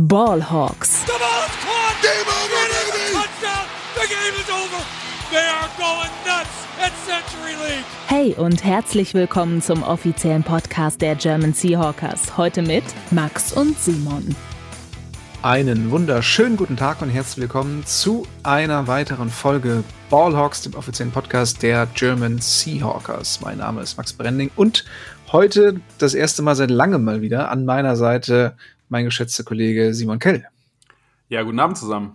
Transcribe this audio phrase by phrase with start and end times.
[0.00, 1.04] Ballhawks.
[8.06, 12.36] Hey und herzlich willkommen zum offiziellen Podcast der German Seahawkers.
[12.36, 14.36] Heute mit Max und Simon.
[15.42, 21.60] Einen wunderschönen guten Tag und herzlich willkommen zu einer weiteren Folge Ballhawks, dem offiziellen Podcast
[21.64, 23.40] der German Seahawkers.
[23.40, 24.84] Mein Name ist Max Brending und
[25.32, 28.54] heute das erste Mal seit langem mal wieder an meiner Seite
[28.88, 30.46] mein geschätzter Kollege Simon Kell.
[31.28, 32.14] Ja, guten Abend zusammen.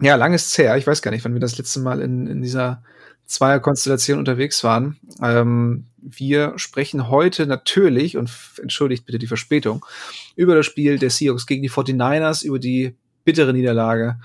[0.00, 0.76] Ja, lang ist es her.
[0.76, 2.82] Ich weiß gar nicht, wann wir das letzte Mal in, in dieser
[3.26, 4.98] Zweierkonstellation unterwegs waren.
[5.22, 8.30] Ähm, wir sprechen heute natürlich, und
[8.60, 9.86] entschuldigt bitte die Verspätung,
[10.34, 14.18] über das Spiel der Seahawks gegen die 49ers, über die bittere Niederlage.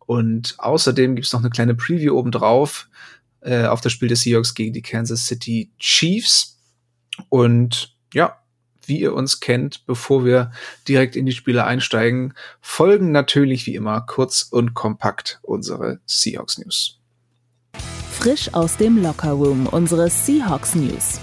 [0.00, 2.88] Und außerdem gibt es noch eine kleine Preview obendrauf
[3.40, 6.58] äh, auf das Spiel der Seahawks gegen die Kansas City Chiefs.
[7.28, 8.41] Und ja,
[8.88, 10.52] wie ihr uns kennt, bevor wir
[10.88, 16.98] direkt in die Spiele einsteigen, folgen natürlich wie immer kurz und kompakt unsere Seahawks News.
[18.12, 21.18] Frisch aus dem Lockerroom unsere Seahawks News.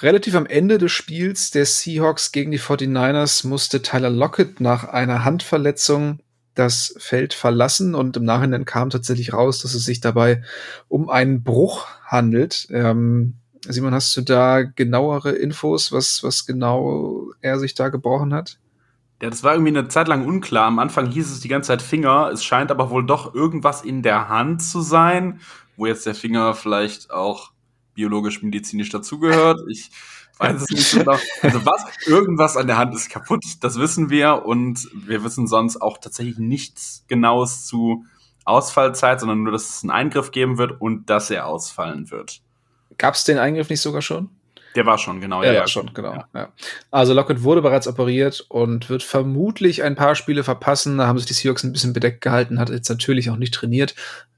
[0.00, 5.24] Relativ am Ende des Spiels der Seahawks gegen die 49ers musste Tyler Lockett nach einer
[5.24, 6.20] Handverletzung
[6.54, 10.42] das Feld verlassen und im Nachhinein kam tatsächlich raus, dass es sich dabei
[10.88, 12.66] um einen Bruch handelt.
[12.70, 13.34] Ähm,
[13.66, 18.58] Simon, hast du da genauere Infos, was, was genau er sich da gebrochen hat?
[19.20, 20.66] Ja, das war irgendwie eine Zeit lang unklar.
[20.66, 22.30] Am Anfang hieß es die ganze Zeit Finger.
[22.32, 25.40] Es scheint aber wohl doch irgendwas in der Hand zu sein,
[25.76, 27.50] wo jetzt der Finger vielleicht auch
[27.94, 29.60] biologisch-medizinisch dazugehört.
[29.68, 29.90] Ich
[30.38, 31.18] weiß es nicht genau.
[31.42, 34.46] Also was, irgendwas an der Hand ist kaputt, das wissen wir.
[34.46, 38.04] Und wir wissen sonst auch tatsächlich nichts Genaues zu
[38.44, 42.40] Ausfallzeit, sondern nur, dass es einen Eingriff geben wird und dass er ausfallen wird.
[42.98, 44.30] Gab es den Eingriff nicht sogar schon?
[44.74, 45.42] Der war schon, genau.
[45.42, 46.14] Der ja, war schon, genau.
[46.14, 46.28] Ja.
[46.34, 46.52] Ja.
[46.90, 50.98] Also Lockett wurde bereits operiert und wird vermutlich ein paar Spiele verpassen.
[50.98, 53.94] Da haben sich die Seahawks ein bisschen bedeckt gehalten, hat jetzt natürlich auch nicht trainiert.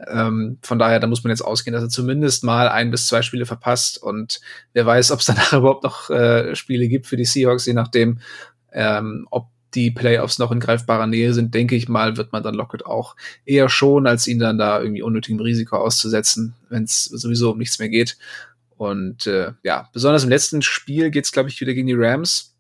[0.07, 3.23] Ähm, von daher, da muss man jetzt ausgehen, dass er zumindest mal ein bis zwei
[3.23, 4.01] Spiele verpasst.
[4.03, 4.41] Und
[4.73, 8.21] wer weiß, ob es danach überhaupt noch äh, Spiele gibt für die Seahawks, je nachdem,
[8.73, 12.55] ähm, ob die Playoffs noch in greifbarer Nähe sind, denke ich mal, wird man dann
[12.55, 13.15] Lockett auch
[13.45, 17.79] eher schon, als ihn dann da irgendwie unnötigem Risiko auszusetzen, wenn es sowieso um nichts
[17.79, 18.17] mehr geht.
[18.81, 22.57] Und äh, ja, besonders im letzten Spiel geht's, glaube ich, wieder gegen die Rams.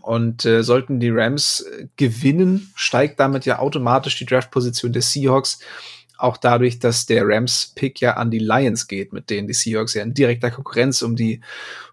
[0.00, 5.58] Und äh, sollten die Rams äh, gewinnen, steigt damit ja automatisch die Draftposition der Seahawks.
[6.16, 10.02] Auch dadurch, dass der Rams-Pick ja an die Lions geht, mit denen die Seahawks ja
[10.02, 11.42] in direkter Konkurrenz um die,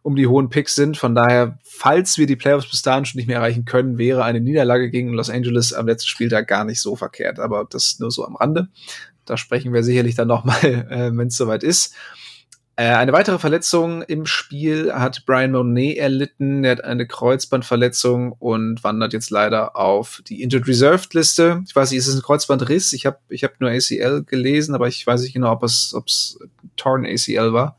[0.02, 0.96] um die hohen Picks sind.
[0.96, 4.40] Von daher, falls wir die Playoffs bis dahin schon nicht mehr erreichen können, wäre eine
[4.40, 7.38] Niederlage gegen Los Angeles am letzten Spieltag gar nicht so verkehrt.
[7.38, 8.70] Aber das nur so am Rande.
[9.26, 11.94] Da sprechen wir sicherlich dann nochmal, äh, wenn es soweit ist.
[12.80, 16.64] Äh, eine weitere Verletzung im Spiel hat Brian Monet erlitten.
[16.64, 21.64] Er hat eine Kreuzbandverletzung und wandert jetzt leider auf die Injured Reserved Liste.
[21.68, 22.94] Ich weiß nicht, ist es ein Kreuzbandriss?
[22.94, 26.38] Ich habe ich hab nur ACL gelesen, aber ich weiß nicht genau, ob es ob's
[26.76, 27.78] Torn ACL war.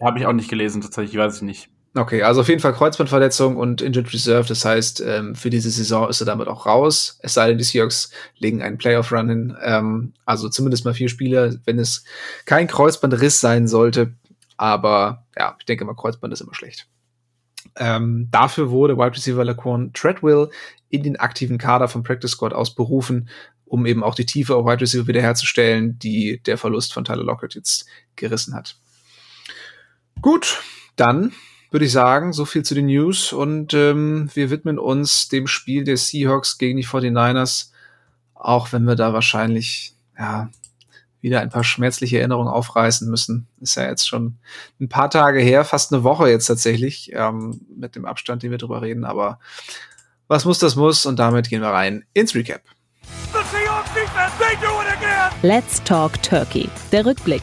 [0.00, 1.68] Habe ich auch nicht gelesen, tatsächlich, weiß ich nicht.
[1.94, 4.48] Okay, also auf jeden Fall Kreuzbandverletzung und Injured Reserve.
[4.48, 7.18] Das heißt, ähm, für diese Saison ist er damit auch raus.
[7.20, 9.56] Es sei denn, die Seahawks legen einen Playoff-Run hin.
[9.60, 11.60] Ähm, also zumindest mal vier Spiele.
[11.66, 12.04] Wenn es
[12.46, 14.14] kein Kreuzbandriss sein sollte,
[14.60, 16.86] aber ja, ich denke mal, Kreuzband ist immer schlecht.
[17.76, 20.50] Ähm, dafür wurde Wide Receiver Laquan Treadwell
[20.90, 23.30] in den aktiven Kader vom Practice Squad ausberufen,
[23.64, 27.54] um eben auch die Tiefe auf Wide Receiver wiederherzustellen, die der Verlust von Tyler Lockett
[27.54, 28.76] jetzt gerissen hat.
[30.20, 30.62] Gut,
[30.94, 31.32] dann
[31.70, 35.84] würde ich sagen, so viel zu den News und ähm, wir widmen uns dem Spiel
[35.84, 37.70] der Seahawks gegen die 49ers,
[38.34, 40.50] auch wenn wir da wahrscheinlich ja
[41.20, 43.46] wieder ein paar schmerzliche Erinnerungen aufreißen müssen.
[43.60, 44.38] Ist ja jetzt schon
[44.80, 48.58] ein paar Tage her, fast eine Woche jetzt tatsächlich, ähm, mit dem Abstand, den wir
[48.58, 49.04] drüber reden.
[49.04, 49.38] Aber
[50.28, 51.06] was muss, das muss.
[51.06, 52.62] Und damit gehen wir rein ins Recap.
[55.42, 56.68] Let's Talk Turkey.
[56.92, 57.42] Der Rückblick.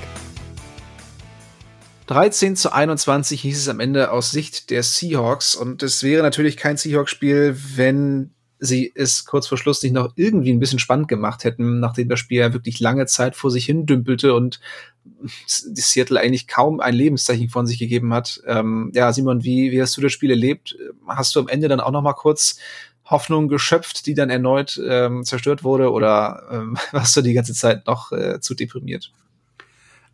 [2.07, 5.55] 13 zu 21 hieß es am Ende aus Sicht der Seahawks.
[5.55, 10.51] Und es wäre natürlich kein Seahawks-Spiel, wenn sie es kurz vor Schluss nicht noch irgendwie
[10.51, 13.85] ein bisschen spannend gemacht hätten, nachdem das Spiel ja wirklich lange Zeit vor sich hin
[13.85, 14.59] dümpelte und
[15.05, 18.41] die Seattle eigentlich kaum ein Lebenszeichen von sich gegeben hat.
[18.45, 20.77] Ähm, ja, Simon, wie, wie hast du das Spiel erlebt?
[21.07, 22.59] Hast du am Ende dann auch noch mal kurz
[23.05, 27.87] Hoffnung geschöpft, die dann erneut ähm, zerstört wurde, oder ähm, warst du die ganze Zeit
[27.87, 29.11] noch äh, zu deprimiert?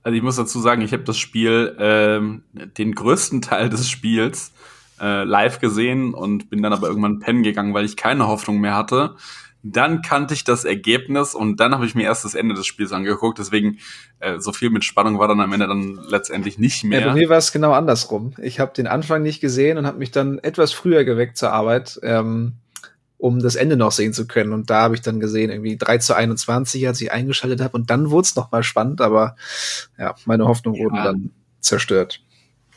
[0.03, 2.43] Also ich muss dazu sagen, ich habe das Spiel, ähm,
[2.77, 4.51] den größten Teil des Spiels
[4.99, 8.75] äh, live gesehen und bin dann aber irgendwann pennen gegangen, weil ich keine Hoffnung mehr
[8.75, 9.15] hatte.
[9.65, 12.91] Dann kannte ich das Ergebnis und dann habe ich mir erst das Ende des Spiels
[12.91, 13.39] angeguckt.
[13.39, 13.77] Deswegen
[14.19, 16.99] äh, so viel mit Spannung war dann am Ende dann letztendlich nicht mehr.
[16.99, 18.33] Ja, bei mir war es genau andersrum.
[18.41, 21.97] Ich habe den Anfang nicht gesehen und habe mich dann etwas früher geweckt zur Arbeit.
[22.03, 22.55] Ähm,
[23.23, 24.51] um das Ende noch sehen zu können.
[24.51, 27.77] Und da habe ich dann gesehen, irgendwie 3 zu 21, als ich eingeschaltet habe.
[27.77, 29.37] Und dann wurde es noch mal spannend, aber
[29.97, 30.83] ja, meine Hoffnung ja.
[30.83, 31.31] wurden dann
[31.61, 32.21] zerstört.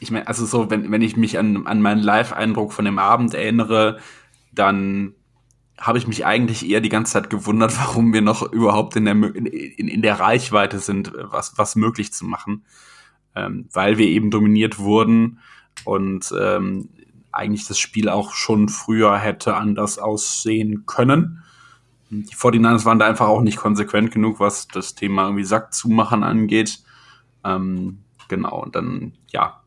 [0.06, 3.34] Ich meine, also so, wenn, wenn ich mich an, an meinen Live-Eindruck von dem Abend
[3.34, 3.98] erinnere,
[4.52, 5.14] dann
[5.78, 9.14] habe ich mich eigentlich eher die ganze Zeit gewundert, warum wir noch überhaupt in der,
[9.14, 12.64] in, in der Reichweite sind, was, was möglich zu machen.
[13.34, 15.40] Ähm, weil wir eben dominiert wurden
[15.84, 16.88] und ähm,
[17.32, 21.42] eigentlich das Spiel auch schon früher hätte anders aussehen können.
[22.10, 26.22] Die 49ers waren da einfach auch nicht konsequent genug, was das Thema irgendwie Sack zumachen
[26.22, 26.78] angeht.
[27.44, 27.98] Ähm,
[28.28, 29.60] genau, und dann, ja.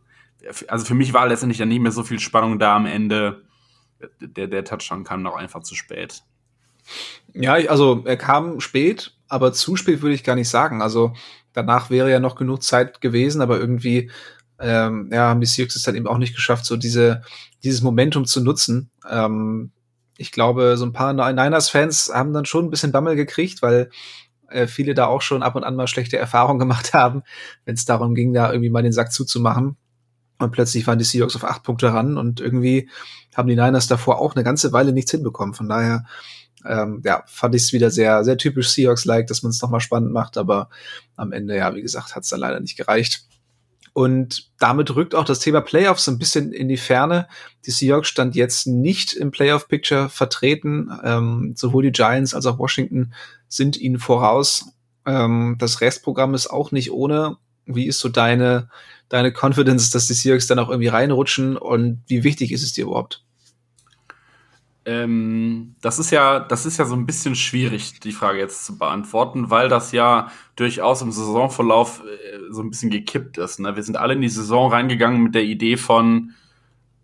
[0.68, 3.44] Also für mich war letztendlich dann nicht mehr so viel Spannung da am Ende
[4.22, 6.24] der, der Touchdown kam noch einfach zu spät.
[7.34, 10.82] Ja, also er kam spät, aber zu spät würde ich gar nicht sagen.
[10.82, 11.14] Also
[11.54, 14.10] danach wäre ja noch genug Zeit gewesen, aber irgendwie
[14.60, 17.22] ähm, ja, haben die Seahawks es dann eben auch nicht geschafft, so diese,
[17.64, 18.90] dieses Momentum zu nutzen.
[19.10, 19.72] Ähm,
[20.18, 23.90] ich glaube, so ein paar Niners-Fans haben dann schon ein bisschen Bammel gekriegt, weil
[24.50, 27.24] äh, viele da auch schon ab und an mal schlechte Erfahrungen gemacht haben,
[27.66, 29.78] wenn es darum ging, da irgendwie mal den Sack zuzumachen.
[30.40, 32.90] Und plötzlich waren die Seahawks auf acht Punkte ran und irgendwie
[33.36, 35.54] haben die Niners davor auch eine ganze Weile nichts hinbekommen.
[35.54, 36.06] Von daher,
[36.66, 40.12] ähm, ja, fand ich es wieder sehr, sehr typisch Seahawks-like, dass man es nochmal spannend
[40.12, 40.70] macht, aber
[41.16, 43.26] am Ende, ja, wie gesagt, hat es dann leider nicht gereicht.
[43.94, 47.28] Und damit rückt auch das Thema Playoffs ein bisschen in die Ferne.
[47.66, 50.90] Die Seahawks stand jetzt nicht im Playoff-Picture vertreten.
[51.04, 53.14] Ähm, sowohl die Giants als auch Washington
[53.48, 54.72] sind ihnen voraus.
[55.06, 57.38] Ähm, das Restprogramm ist auch nicht ohne.
[57.76, 58.70] Wie ist so deine,
[59.10, 62.86] deine Confidence, dass die Seahawks dann auch irgendwie reinrutschen und wie wichtig ist es dir
[62.86, 63.24] überhaupt?
[64.86, 68.78] Ähm, das ist ja, das ist ja so ein bisschen schwierig, die Frage jetzt zu
[68.78, 73.60] beantworten, weil das ja durchaus im Saisonverlauf äh, so ein bisschen gekippt ist.
[73.60, 73.76] Ne?
[73.76, 76.32] Wir sind alle in die Saison reingegangen mit der Idee von,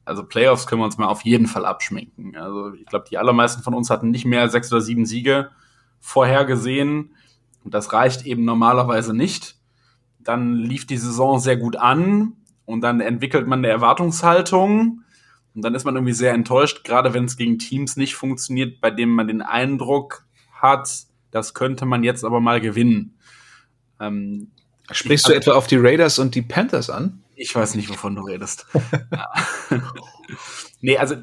[0.04, 2.36] also Playoffs können wir uns mal auf jeden Fall abschminken.
[2.38, 5.52] Also ich glaube, die allermeisten von uns hatten nicht mehr sechs oder sieben Siege
[6.00, 7.14] vorhergesehen.
[7.64, 9.58] Und das reicht eben normalerweise nicht
[10.26, 12.34] dann lief die Saison sehr gut an
[12.66, 15.04] und dann entwickelt man eine Erwartungshaltung
[15.56, 18.92] und dann ist man irgendwie sehr enttäuscht, gerade wenn es gegen Teams nicht funktioniert, bei
[18.92, 20.90] denen man den Eindruck hat,
[21.32, 23.18] das könnte man jetzt aber mal gewinnen.
[24.00, 24.52] Ähm,
[24.92, 27.24] Sprichst du etwa auf die Raiders und die Panthers an?
[27.36, 28.66] Ich weiß nicht, wovon du redest.
[30.82, 31.16] nee, also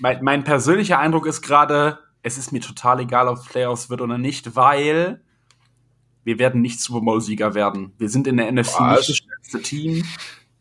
[0.00, 4.00] mein, mein persönlicher Eindruck ist gerade, es ist mir total egal, ob es Playoffs wird
[4.00, 5.20] oder nicht, weil
[6.28, 7.92] wir werden nicht Super Bowl-Sieger werden.
[7.96, 8.98] Wir sind in der NFC Was?
[8.98, 10.04] nicht das stärkste Team.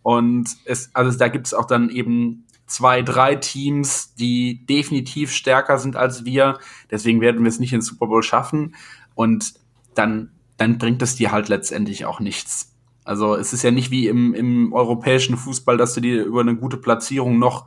[0.02, 5.78] Und es, also da gibt es auch dann eben zwei, drei Teams, die definitiv stärker
[5.78, 6.58] sind als wir.
[6.90, 8.76] Deswegen werden wir es nicht in Super Bowl schaffen.
[9.14, 9.56] Und
[9.94, 12.74] dann, dann bringt es dir halt letztendlich auch nichts.
[13.04, 16.56] Also es ist ja nicht wie im, im europäischen Fußball, dass du dir über eine
[16.56, 17.66] gute Platzierung noch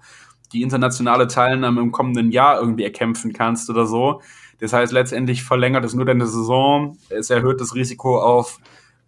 [0.54, 4.22] die internationale Teilnahme im kommenden Jahr irgendwie erkämpfen kannst oder so.
[4.60, 6.98] Das heißt, letztendlich verlängert es nur deine Saison.
[7.08, 8.58] Es erhöht das Risiko auf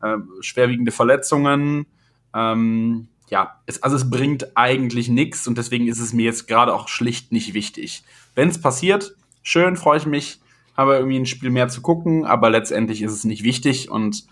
[0.03, 1.87] äh, schwerwiegende Verletzungen.
[2.35, 6.75] Ähm, ja, es, also es bringt eigentlich nichts und deswegen ist es mir jetzt gerade
[6.75, 8.05] auch schlicht nicht wichtig.
[8.35, 10.41] Wenn es passiert, schön, freue ich mich,
[10.77, 14.25] habe irgendwie ein Spiel mehr zu gucken, aber letztendlich ist es nicht wichtig und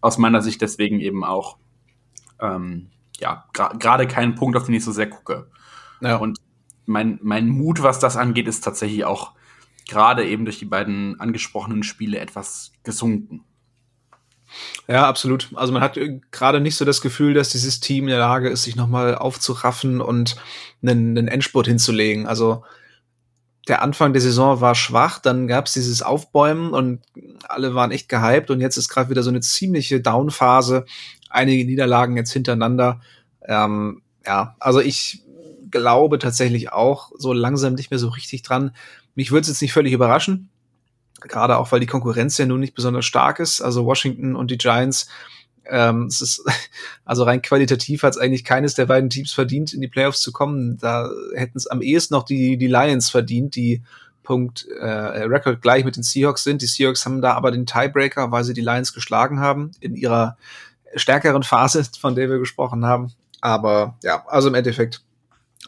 [0.00, 1.56] aus meiner Sicht deswegen eben auch
[2.40, 5.50] ähm, ja gerade kein Punkt, auf den ich so sehr gucke.
[6.00, 6.16] Ja.
[6.16, 6.38] Und
[6.86, 9.32] mein, mein Mut, was das angeht, ist tatsächlich auch
[9.88, 13.44] gerade eben durch die beiden angesprochenen Spiele etwas gesunken.
[14.86, 15.50] Ja, absolut.
[15.54, 18.48] Also man hat äh, gerade nicht so das Gefühl, dass dieses Team in der Lage
[18.48, 20.36] ist, sich nochmal aufzuraffen und
[20.82, 22.26] einen, einen Endspurt hinzulegen.
[22.26, 22.64] Also
[23.66, 27.02] der Anfang der Saison war schwach, dann gab es dieses Aufbäumen und
[27.46, 30.86] alle waren echt gehypt und jetzt ist gerade wieder so eine ziemliche Downphase.
[31.28, 33.00] Einige Niederlagen jetzt hintereinander.
[33.46, 35.22] Ähm, ja, also ich
[35.70, 38.74] glaube tatsächlich auch so langsam nicht mehr so richtig dran,
[39.18, 40.48] mich würde es jetzt nicht völlig überraschen,
[41.20, 43.60] gerade auch weil die Konkurrenz ja nun nicht besonders stark ist.
[43.60, 45.08] Also Washington und die Giants,
[45.68, 46.44] ähm, es ist
[47.04, 50.30] also rein qualitativ hat es eigentlich keines der beiden Teams verdient, in die Playoffs zu
[50.30, 50.78] kommen.
[50.78, 53.82] Da hätten es am ehesten noch die die Lions verdient, die
[54.22, 56.62] Punkt äh, Record gleich mit den Seahawks sind.
[56.62, 60.36] Die Seahawks haben da aber den Tiebreaker, weil sie die Lions geschlagen haben in ihrer
[60.94, 63.10] stärkeren Phase, von der wir gesprochen haben.
[63.40, 65.02] Aber ja, also im Endeffekt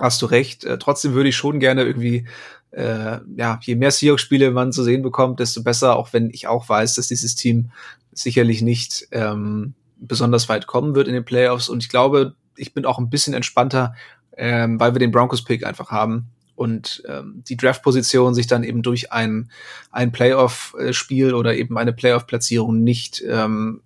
[0.00, 0.64] hast du recht.
[0.64, 2.26] Äh, trotzdem würde ich schon gerne irgendwie
[2.72, 6.68] äh, ja, je mehr Seahawks-Spiele man zu sehen bekommt, desto besser, auch wenn ich auch
[6.68, 7.70] weiß, dass dieses Team
[8.12, 11.68] sicherlich nicht ähm, besonders weit kommen wird in den Playoffs.
[11.68, 13.94] Und ich glaube, ich bin auch ein bisschen entspannter,
[14.36, 19.12] ähm, weil wir den Broncos-Pick einfach haben und ähm, die Draft-Position sich dann eben durch
[19.12, 19.50] ein,
[19.90, 23.80] ein Playoff-Spiel oder eben eine Playoff-Platzierung nicht ähm,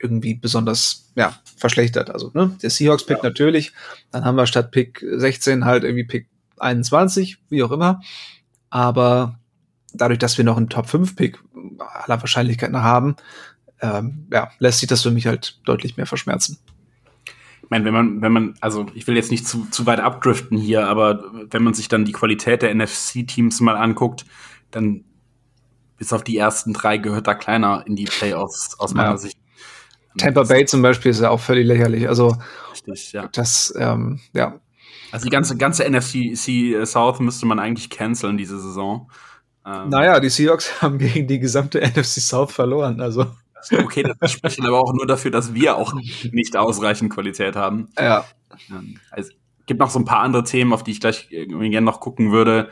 [0.00, 2.10] irgendwie besonders ja, verschlechtert.
[2.10, 3.22] Also ne, der Seahawks-Pick ja.
[3.22, 3.72] natürlich,
[4.10, 8.00] dann haben wir statt Pick 16 halt irgendwie Pick 21, wie auch immer.
[8.70, 9.38] Aber
[9.92, 11.38] dadurch, dass wir noch einen Top 5 Pick
[11.78, 13.16] aller Wahrscheinlichkeit nach haben,
[13.80, 16.58] ähm, ja, lässt sich das für mich halt deutlich mehr verschmerzen.
[17.62, 20.56] Ich meine, wenn man, wenn man, also ich will jetzt nicht zu, zu weit abdriften
[20.56, 24.24] hier, aber wenn man sich dann die Qualität der NFC-Teams mal anguckt,
[24.70, 25.04] dann
[25.98, 29.16] bis auf die ersten drei gehört da kleiner in die Playoffs aus meiner ja.
[29.16, 29.36] Sicht.
[30.18, 32.08] Tampa Bay zum Beispiel ist ja auch völlig lächerlich.
[32.08, 32.36] Also
[32.72, 33.28] Richtig, ja.
[33.32, 34.60] das, ähm, ja.
[35.12, 36.36] Also die ganze, ganze NFC
[36.86, 39.10] South müsste man eigentlich canceln diese Saison.
[39.64, 43.00] Ähm, naja, die Seahawks haben gegen die gesamte NFC South verloren.
[43.00, 43.26] Also
[43.72, 45.94] Okay, das spricht aber auch nur dafür, dass wir auch
[46.32, 47.88] nicht ausreichend Qualität haben.
[47.98, 48.24] Ja.
[48.70, 49.30] Ähm, also,
[49.66, 52.32] gibt noch so ein paar andere Themen, auf die ich gleich irgendwie gerne noch gucken
[52.32, 52.70] würde.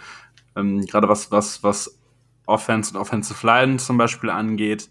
[0.56, 1.98] Ähm, Gerade was, was, was
[2.46, 4.88] Offense und Offensive Line zum Beispiel angeht.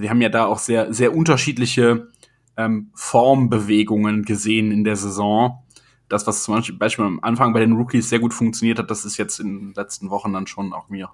[0.00, 2.08] Wir haben ja da auch sehr, sehr unterschiedliche
[2.56, 5.62] ähm, Formbewegungen gesehen in der Saison.
[6.08, 9.16] Das, was zum Beispiel am Anfang bei den Rookies sehr gut funktioniert hat, das ist
[9.16, 11.10] jetzt in den letzten Wochen dann schon auch mir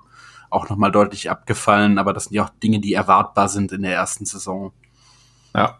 [0.50, 3.94] auch nochmal deutlich abgefallen, aber das sind ja auch Dinge, die erwartbar sind in der
[3.94, 4.72] ersten Saison.
[5.54, 5.78] Ja.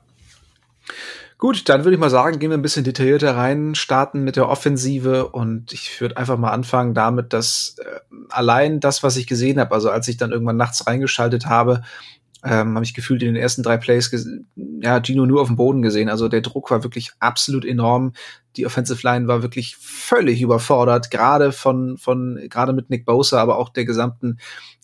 [1.37, 4.49] Gut, dann würde ich mal sagen, gehen wir ein bisschen detaillierter rein, starten mit der
[4.49, 9.59] Offensive und ich würde einfach mal anfangen damit, dass äh, allein das, was ich gesehen
[9.59, 11.83] habe, also als ich dann irgendwann nachts reingeschaltet habe,
[12.45, 14.11] ähm, habe ich gefühlt in den ersten drei Plays
[14.81, 16.09] ja Gino nur auf dem Boden gesehen.
[16.09, 18.15] Also der Druck war wirklich absolut enorm.
[18.57, 23.59] Die Offensive Line war wirklich völlig überfordert, gerade von von gerade mit Nick Bosa, aber
[23.59, 24.39] auch der gesamten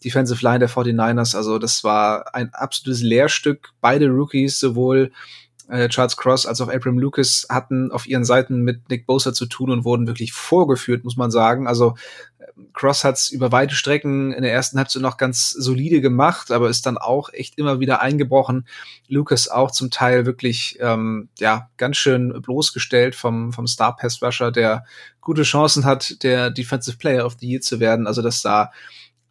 [0.05, 1.37] Defensive Line der 49ers.
[1.37, 3.71] Also das war ein absolutes Lehrstück.
[3.81, 5.11] Beide Rookies, sowohl
[5.69, 9.47] äh, Charles Cross als auch Abram Lucas hatten auf ihren Seiten mit Nick Bosa zu
[9.47, 11.67] tun und wurden wirklich vorgeführt, muss man sagen.
[11.67, 11.95] Also
[12.73, 16.69] Cross hat es über weite Strecken in der ersten Halbzeit noch ganz solide gemacht, aber
[16.69, 18.67] ist dann auch echt immer wieder eingebrochen.
[19.09, 24.51] Lucas auch zum Teil wirklich ähm, ja ganz schön bloßgestellt vom vom Star Pass Rusher,
[24.51, 24.85] der
[25.21, 28.07] gute Chancen hat, der Defensive Player of the Year zu werden.
[28.07, 28.73] Also das sah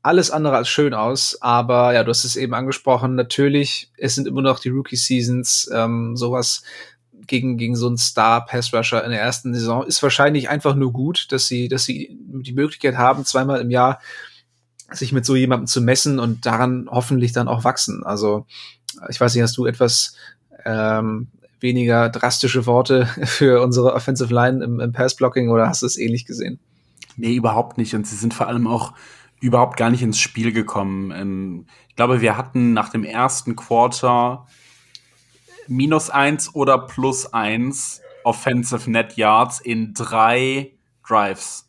[0.01, 3.15] alles andere als schön aus, aber ja, du hast es eben angesprochen.
[3.15, 5.69] Natürlich, es sind immer noch die Rookie Seasons.
[5.73, 6.63] Ähm, sowas
[7.27, 11.47] gegen, gegen so einen Star-Pass-Rusher in der ersten Saison ist wahrscheinlich einfach nur gut, dass
[11.47, 13.99] sie, dass sie die Möglichkeit haben, zweimal im Jahr
[14.91, 18.03] sich mit so jemandem zu messen und daran hoffentlich dann auch wachsen.
[18.05, 18.45] Also
[19.09, 20.15] ich weiß nicht, hast du etwas
[20.65, 21.27] ähm,
[21.59, 26.25] weniger drastische Worte für unsere Offensive Line im, im Pass-Blocking oder hast du es ähnlich
[26.25, 26.59] gesehen?
[27.17, 27.95] Nee, überhaupt nicht.
[27.95, 28.93] Und sie sind vor allem auch
[29.39, 31.11] überhaupt gar nicht ins Spiel gekommen.
[31.11, 34.45] Ähm, ich glaube, wir hatten nach dem ersten Quarter
[35.67, 40.73] minus eins oder plus eins Offensive Net Yards in drei
[41.07, 41.67] Drives.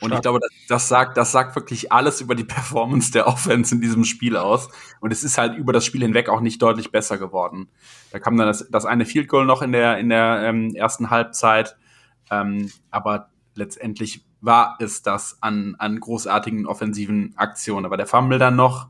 [0.00, 3.74] Und ich glaube, das, das, sagt, das sagt wirklich alles über die Performance der Offense
[3.74, 4.68] in diesem Spiel aus.
[5.00, 7.68] Und es ist halt über das Spiel hinweg auch nicht deutlich besser geworden.
[8.12, 11.10] Da kam dann das, das eine Field Goal noch in der, in der ähm, ersten
[11.10, 11.76] Halbzeit.
[12.30, 17.84] Ähm, aber letztendlich war es das an, an großartigen offensiven Aktionen.
[17.84, 18.88] Aber der Fumble dann noch,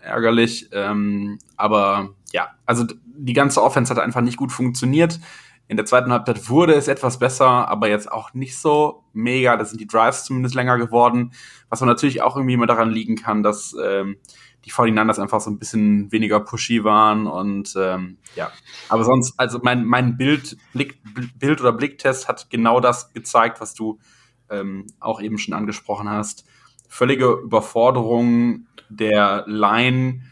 [0.00, 0.68] ärgerlich.
[0.72, 5.18] Ähm, aber ja, also die ganze Offense hat einfach nicht gut funktioniert.
[5.66, 9.56] In der zweiten Halbzeit wurde es etwas besser, aber jetzt auch nicht so mega.
[9.56, 11.32] Da sind die Drives zumindest länger geworden,
[11.68, 14.16] was man natürlich auch irgendwie immer daran liegen kann, dass ähm,
[14.64, 18.50] die 49ers einfach so ein bisschen weniger pushy waren und ähm, ja.
[18.88, 21.00] Aber sonst, also mein, mein Bild, Blick,
[21.38, 23.98] Bild oder Blicktest hat genau das gezeigt, was du
[24.50, 26.44] ähm, auch eben schon angesprochen hast.
[26.88, 30.22] Völlige Überforderung der Line.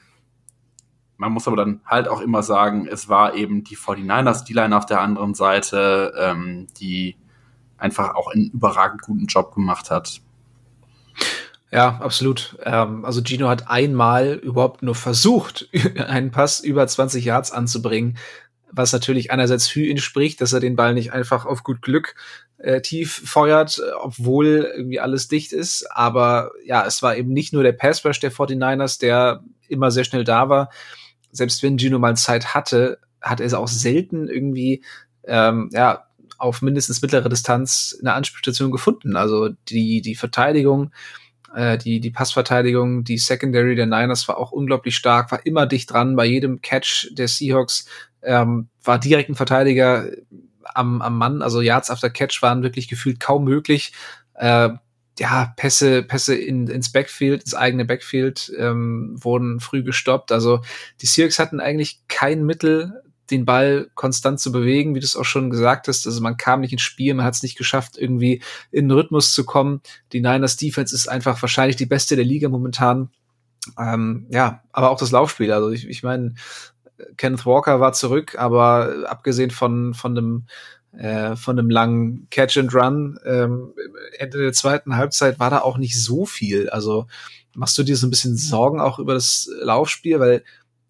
[1.16, 4.76] Man muss aber dann halt auch immer sagen, es war eben die 49ers, die Line
[4.76, 7.16] auf der anderen Seite, ähm, die
[7.78, 10.20] einfach auch einen überragend guten Job gemacht hat.
[11.72, 12.56] Ja, absolut.
[12.64, 15.68] Ähm, also Gino hat einmal überhaupt nur versucht,
[16.06, 18.16] einen Pass über 20 Yards anzubringen,
[18.70, 22.14] was natürlich einerseits für ihn spricht, dass er den Ball nicht einfach auf gut Glück
[22.58, 25.86] äh, tief feuert, obwohl irgendwie alles dicht ist.
[25.90, 30.04] Aber ja, es war eben nicht nur der Pass Rush der 49ers, der immer sehr
[30.04, 30.70] schnell da war.
[31.32, 34.84] Selbst wenn Gino mal Zeit hatte, hat er es auch selten irgendwie
[35.26, 36.04] ähm, ja,
[36.38, 39.16] auf mindestens mittlere Distanz eine Anspielstation gefunden.
[39.16, 40.92] Also die, die Verteidigung,
[41.54, 45.90] äh, die, die Passverteidigung, die Secondary der Niners war auch unglaublich stark, war immer dicht
[45.90, 47.86] dran bei jedem Catch der Seahawks,
[48.22, 50.10] ähm, war direkt ein Verteidiger
[50.74, 51.42] am, am Mann.
[51.42, 53.92] Also Yards after Catch waren wirklich gefühlt kaum möglich.
[54.34, 54.70] Äh,
[55.18, 60.30] ja, Pässe, Pässe in, ins Backfield, ins eigene Backfield ähm, wurden früh gestoppt.
[60.30, 60.60] Also
[61.00, 65.24] die Seahawks hatten eigentlich kein Mittel, den Ball konstant zu bewegen, wie du es auch
[65.24, 66.06] schon gesagt hast.
[66.06, 69.32] Also man kam nicht ins Spiel, man hat es nicht geschafft, irgendwie in den Rhythmus
[69.32, 69.80] zu kommen.
[70.12, 73.10] Die Niners Defense ist einfach wahrscheinlich die beste der Liga momentan.
[73.78, 75.50] Ähm, ja, aber auch das Laufspiel.
[75.50, 76.34] Also ich, ich meine,
[77.16, 80.46] Kenneth Walker war zurück, aber abgesehen von, von dem
[80.96, 83.18] äh, von einem langen Catch and Run.
[83.26, 83.74] Ähm,
[84.18, 86.70] Ende der zweiten Halbzeit war da auch nicht so viel.
[86.70, 87.06] Also
[87.54, 90.42] machst du dir so ein bisschen Sorgen auch über das Laufspiel, weil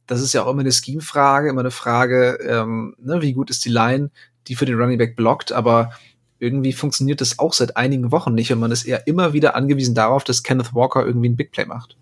[0.06, 3.64] das ist ja auch immer eine Scheme-Frage, immer eine Frage, ähm, ne, wie gut ist
[3.64, 4.10] die Line,
[4.46, 5.90] die für den Running Back blockt, aber
[6.38, 9.94] irgendwie funktioniert das auch seit einigen Wochen nicht und man ist eher immer wieder angewiesen
[9.94, 11.96] darauf, dass Kenneth Walker irgendwie ein Big Play macht.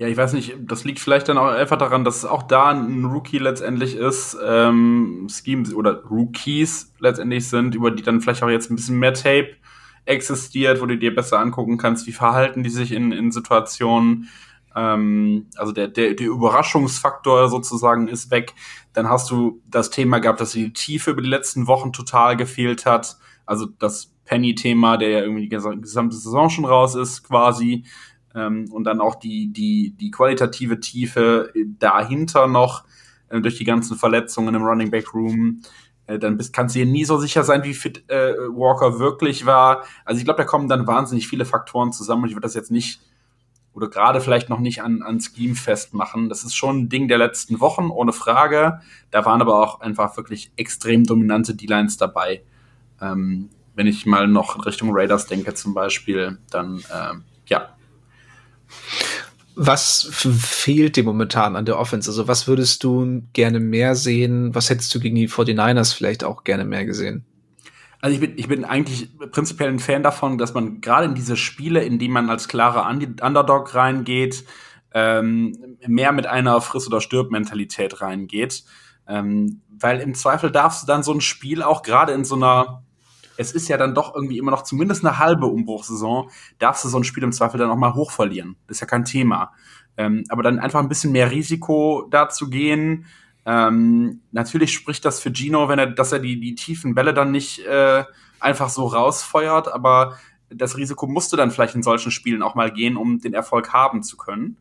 [0.00, 2.70] Ja, ich weiß nicht, das liegt vielleicht dann auch einfach daran, dass es auch da
[2.70, 8.48] ein Rookie letztendlich ist, ähm, Schemes oder Rookies letztendlich sind, über die dann vielleicht auch
[8.48, 9.50] jetzt ein bisschen mehr Tape
[10.06, 14.30] existiert, wo du dir besser angucken kannst, wie verhalten die sich in, in Situationen.
[14.74, 18.54] Ähm, also der, der, der Überraschungsfaktor sozusagen ist weg.
[18.94, 22.86] Dann hast du das Thema gehabt, dass die Tiefe über die letzten Wochen total gefehlt
[22.86, 23.18] hat.
[23.44, 27.84] Also das Penny-Thema, der ja irgendwie die gesamte Saison schon raus ist, quasi.
[28.34, 32.84] Ähm, und dann auch die, die, die qualitative Tiefe dahinter noch
[33.28, 35.62] äh, durch die ganzen Verletzungen im Running Back Room.
[36.06, 39.46] Äh, dann bist, kannst du dir nie so sicher sein, wie fit äh, Walker wirklich
[39.46, 39.84] war.
[40.04, 42.70] Also ich glaube, da kommen dann wahnsinnig viele Faktoren zusammen und ich würde das jetzt
[42.70, 43.00] nicht
[43.72, 46.28] oder gerade vielleicht noch nicht an, an Scheme festmachen.
[46.28, 48.80] Das ist schon ein Ding der letzten Wochen, ohne Frage.
[49.10, 52.42] Da waren aber auch einfach wirklich extrem dominante D-Lines dabei.
[53.00, 57.14] Ähm, wenn ich mal noch Richtung Raiders denke zum Beispiel, dann äh,
[57.46, 57.68] ja.
[59.56, 62.10] Was fehlt dir momentan an der Offense?
[62.10, 64.54] Also was würdest du gerne mehr sehen?
[64.54, 67.24] Was hättest du gegen die 49ers vielleicht auch gerne mehr gesehen?
[68.00, 71.36] Also ich bin, ich bin eigentlich prinzipiell ein Fan davon, dass man gerade in diese
[71.36, 74.44] Spiele, in die man als klarer Underdog reingeht,
[74.92, 78.64] ähm, mehr mit einer Friss- oder Stirb-Mentalität reingeht.
[79.06, 82.82] Ähm, weil im Zweifel darfst du dann so ein Spiel auch gerade in so einer,
[83.40, 86.98] es ist ja dann doch irgendwie immer noch zumindest eine halbe Umbruchsaison, darfst du so
[86.98, 88.56] ein Spiel im Zweifel dann auch mal hoch verlieren.
[88.66, 89.52] Das ist ja kein Thema.
[89.96, 93.06] Ähm, aber dann einfach ein bisschen mehr Risiko dazu gehen,
[93.46, 97.30] ähm, natürlich spricht das für Gino, wenn er, dass er die, die tiefen Bälle dann
[97.30, 98.04] nicht äh,
[98.40, 100.18] einfach so rausfeuert, aber
[100.50, 104.02] das Risiko musste dann vielleicht in solchen Spielen auch mal gehen, um den Erfolg haben
[104.02, 104.58] zu können.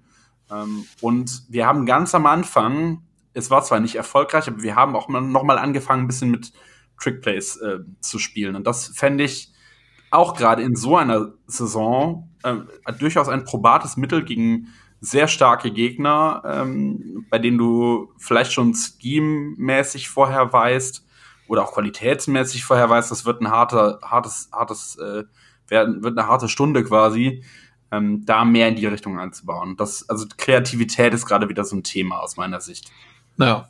[0.50, 3.01] Ähm, und wir haben ganz am Anfang,
[3.33, 6.53] es war zwar nicht erfolgreich, aber wir haben auch noch mal angefangen, ein bisschen mit
[7.01, 8.55] Trickplays äh, zu spielen.
[8.55, 9.51] Und das fände ich
[10.12, 12.55] auch gerade in so einer Saison äh,
[12.98, 14.68] durchaus ein probates Mittel gegen
[15.01, 21.05] sehr starke Gegner, ähm, bei denen du vielleicht schon scheme-mäßig vorher weißt
[21.48, 25.24] oder auch qualitätsmäßig vorher weißt, das wird ein harter, hartes, hartes, äh,
[25.68, 27.44] werden, wird eine harte Stunde quasi,
[27.92, 29.77] ähm, da mehr in die Richtung einzubauen.
[29.77, 32.92] Das, also Kreativität ist gerade wieder so ein Thema aus meiner Sicht.
[33.38, 33.70] Naja.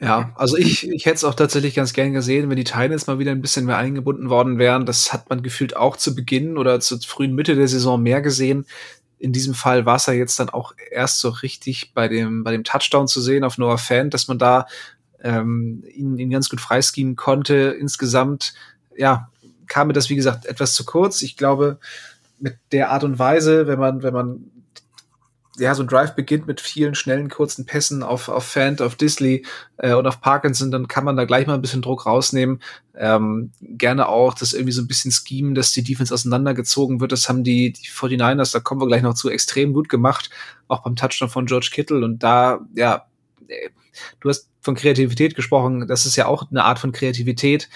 [0.00, 3.18] Ja, also ich, ich hätte es auch tatsächlich ganz gern gesehen, wenn die Titans mal
[3.18, 4.86] wieder ein bisschen mehr eingebunden worden wären.
[4.86, 8.64] Das hat man gefühlt auch zu Beginn oder zur frühen Mitte der Saison mehr gesehen
[9.20, 12.52] in diesem Fall war es ja jetzt dann auch erst so richtig bei dem, bei
[12.52, 14.66] dem Touchdown zu sehen auf Noah Fan, dass man da
[15.22, 17.76] ähm, ihn, ihn ganz gut freischemen konnte.
[17.78, 18.54] Insgesamt,
[18.96, 19.28] ja,
[19.66, 21.20] kam mir das, wie gesagt, etwas zu kurz.
[21.20, 21.78] Ich glaube,
[22.38, 24.50] mit der Art und Weise, wenn man, wenn man
[25.60, 29.44] ja, so ein Drive beginnt mit vielen schnellen, kurzen Pässen auf, auf Fant, auf Disley
[29.76, 32.60] äh, und auf Parkinson, dann kann man da gleich mal ein bisschen Druck rausnehmen.
[32.96, 37.12] Ähm, gerne auch das irgendwie so ein bisschen schemen, dass die Defense auseinandergezogen wird.
[37.12, 40.30] Das haben die, die 49ers, da kommen wir gleich noch zu, extrem gut gemacht.
[40.66, 42.04] Auch beim Touchdown von George Kittle.
[42.04, 43.06] Und da, ja,
[43.48, 43.70] äh,
[44.20, 45.86] du hast von Kreativität gesprochen.
[45.86, 47.68] Das ist ja auch eine Art von Kreativität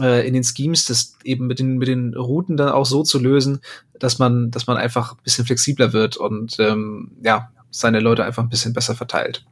[0.00, 3.18] äh, in den Schemes, das eben mit den, mit den Routen dann auch so zu
[3.18, 3.60] lösen,
[3.98, 8.42] dass man, dass man einfach ein bisschen flexibler wird und ähm, ja, seine Leute einfach
[8.42, 9.44] ein bisschen besser verteilt.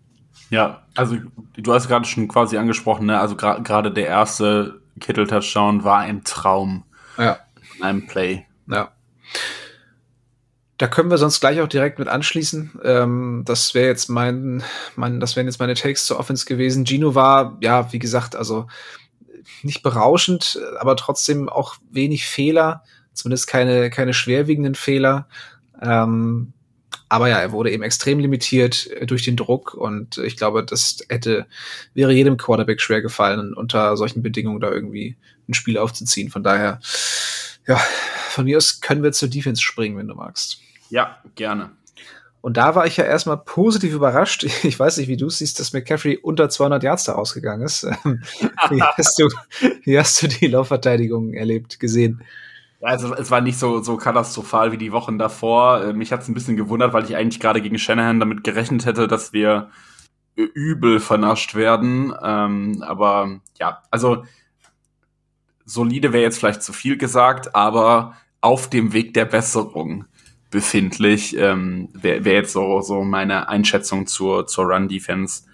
[0.50, 1.16] Ja, also
[1.56, 3.18] du hast gerade schon quasi angesprochen, ne?
[3.18, 6.84] also gerade gra der erste Kittel-Touchdown war ein Traum
[7.16, 7.38] ja.
[7.76, 8.44] in einem Play.
[8.68, 8.92] Ja.
[10.78, 12.80] Da können wir sonst gleich auch direkt mit anschließen.
[12.84, 14.62] Ähm, das wäre jetzt mein,
[14.96, 16.84] mein, das wären jetzt meine Takes zur Offense gewesen.
[16.84, 18.66] Gino war, ja, wie gesagt, also
[19.62, 25.28] nicht berauschend, aber trotzdem auch wenig Fehler, zumindest keine, keine schwerwiegenden Fehler.
[25.80, 26.52] Ähm,
[27.08, 31.04] aber ja, er wurde eben extrem limitiert äh, durch den Druck und ich glaube, das
[31.10, 31.46] hätte,
[31.92, 36.30] wäre jedem Quarterback schwer gefallen, unter solchen Bedingungen da irgendwie ein Spiel aufzuziehen.
[36.30, 36.80] Von daher,
[37.66, 37.76] ja,
[38.30, 40.60] von mir aus können wir zur Defense springen, wenn du magst.
[40.88, 41.72] Ja, gerne.
[42.42, 44.44] Und da war ich ja erstmal positiv überrascht.
[44.64, 47.84] Ich weiß nicht, wie du siehst, dass McCaffrey unter 200 Yards da ausgegangen ist.
[47.84, 49.28] wie, hast du,
[49.84, 52.22] wie hast du die Laufverteidigung erlebt, gesehen?
[52.80, 55.84] Also es war nicht so, so katastrophal wie die Wochen davor.
[55.84, 58.86] Äh, mich hat es ein bisschen gewundert, weil ich eigentlich gerade gegen Shanahan damit gerechnet
[58.86, 59.70] hätte, dass wir
[60.34, 62.12] übel vernascht werden.
[62.22, 64.24] Ähm, aber ja, also
[65.64, 70.06] solide wäre jetzt vielleicht zu viel gesagt, aber auf dem Weg der Besserung
[70.52, 71.36] befindlich.
[71.36, 75.44] Ähm, Wäre wär jetzt so, so meine Einschätzung zur, zur Run-Defense.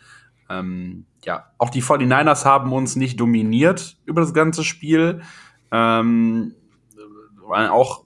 [0.50, 5.22] Ähm, ja, auch die 49ers haben uns nicht dominiert über das ganze Spiel.
[5.70, 6.54] Ähm,
[7.46, 8.04] waren auch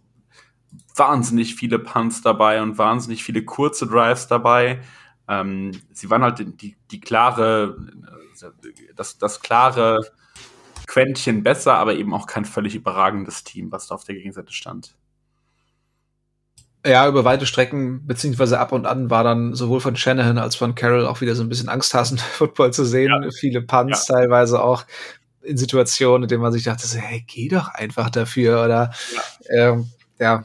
[0.95, 4.81] wahnsinnig viele Punts dabei und wahnsinnig viele kurze Drives dabei.
[5.29, 7.77] Ähm, sie waren halt die, die klare,
[8.95, 10.01] das, das klare
[10.87, 14.95] Quäntchen besser, aber eben auch kein völlig überragendes Team, was da auf der Gegenseite stand.
[16.85, 20.75] Ja, über weite Strecken, beziehungsweise ab und an war dann sowohl von Shanahan als von
[20.75, 23.13] Carroll auch wieder so ein bisschen Angsthasen-Football zu sehen.
[23.23, 23.31] Ja.
[23.31, 24.17] Viele Punts ja.
[24.17, 24.85] teilweise auch
[25.43, 28.65] in Situationen, in denen man sich dachte, so, hey, geh doch einfach dafür.
[28.65, 28.93] Oder
[29.49, 30.45] ja, ähm, ja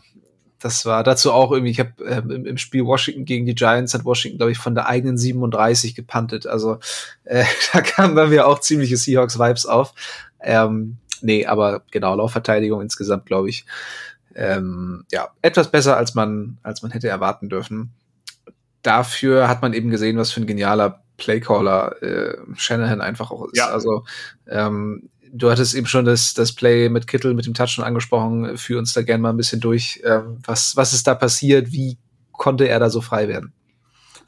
[0.59, 3.93] das war dazu auch irgendwie, ich habe ähm, im, im, Spiel Washington gegen die Giants
[3.93, 6.47] hat Washington, glaube ich, von der eigenen 37 gepantet.
[6.47, 6.79] Also
[7.23, 9.93] äh, da kamen bei mir auch ziemliche Seahawks-Vibes auf.
[10.39, 13.65] Ähm, nee, aber genau, Laufverteidigung insgesamt, glaube ich,
[14.37, 17.91] ähm, ja, etwas besser, als man, als man hätte erwarten dürfen.
[18.83, 23.57] Dafür hat man eben gesehen, was für ein genialer Playcaller äh, Shanahan einfach auch ist.
[23.57, 23.69] Ja.
[23.69, 24.05] Also
[24.47, 28.57] ähm, du hattest eben schon das, das Play mit Kittel, mit dem Touch schon angesprochen.
[28.57, 30.01] Führ uns da gerne mal ein bisschen durch.
[30.05, 31.71] Ähm, was, was ist da passiert?
[31.71, 31.97] Wie
[32.31, 33.53] konnte er da so frei werden?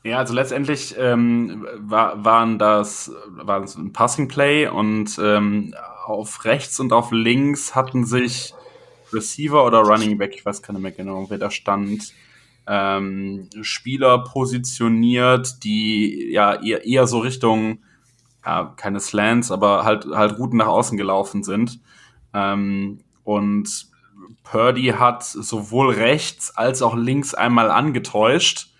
[0.03, 6.79] Ja, also letztendlich ähm, war, waren das war ein Passing Play und ähm, auf rechts
[6.79, 8.55] und auf links hatten sich
[9.13, 12.13] Receiver oder Running Back, ich weiß keine mehr genau, wer da stand,
[12.67, 17.79] ähm, Spieler positioniert, die ja eher, eher so Richtung,
[18.45, 21.79] ja, keine Slants, aber halt, halt Routen nach außen gelaufen sind.
[22.33, 23.87] Ähm, und
[24.43, 28.71] Purdy hat sowohl rechts als auch links einmal angetäuscht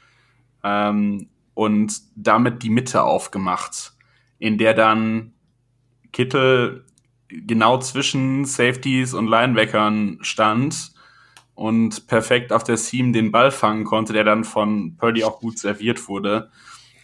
[0.64, 3.94] ähm, und damit die Mitte aufgemacht,
[4.38, 5.34] in der dann
[6.12, 6.86] Kittel
[7.30, 10.92] genau zwischen Safeties und Linebackern stand
[11.56, 15.58] und perfekt auf der Seam den Ball fangen konnte, der dann von Purdy auch gut
[15.60, 16.50] serviert wurde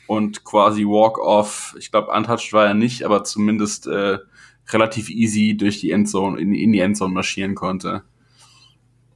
[0.08, 4.20] und quasi Walk-off, ich glaube untouched war er nicht, aber zumindest äh,
[4.70, 8.04] relativ easy durch die Endzone, in, in die Endzone marschieren konnte.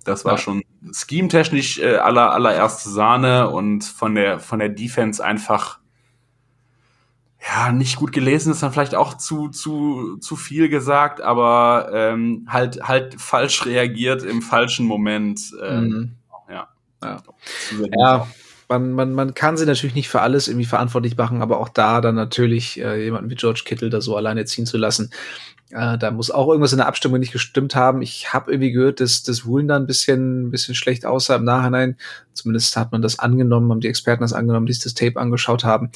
[0.03, 0.37] Das war ja.
[0.37, 5.78] schon scheme-technisch äh, aller, allererste Sahne und von der, von der Defense einfach
[7.45, 12.45] ja, nicht gut gelesen ist dann vielleicht auch zu, zu, zu viel gesagt, aber ähm,
[12.49, 15.39] halt, halt falsch reagiert im falschen Moment.
[15.61, 16.11] Ähm, mhm.
[16.49, 16.67] Ja.
[17.01, 17.21] Ja.
[17.97, 18.27] ja.
[18.67, 22.01] Man, man, man kann sie natürlich nicht für alles irgendwie verantwortlich machen, aber auch da
[22.01, 25.09] dann natürlich äh, jemanden wie George Kittle da so alleine ziehen zu lassen,
[25.71, 28.01] äh, da muss auch irgendwas in der Abstimmung nicht gestimmt haben.
[28.01, 31.45] Ich habe irgendwie gehört, dass das Woolen da ein bisschen, ein bisschen schlecht aussah im
[31.45, 31.97] Nachhinein.
[32.33, 35.63] Zumindest hat man das angenommen, haben die Experten das angenommen, die sich das Tape angeschaut
[35.63, 35.91] haben.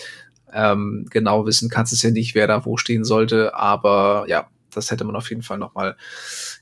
[0.54, 4.92] Ähm, genau wissen kannst es ja nicht, wer da wo stehen sollte, aber ja, das
[4.92, 5.96] hätte man auf jeden Fall noch mal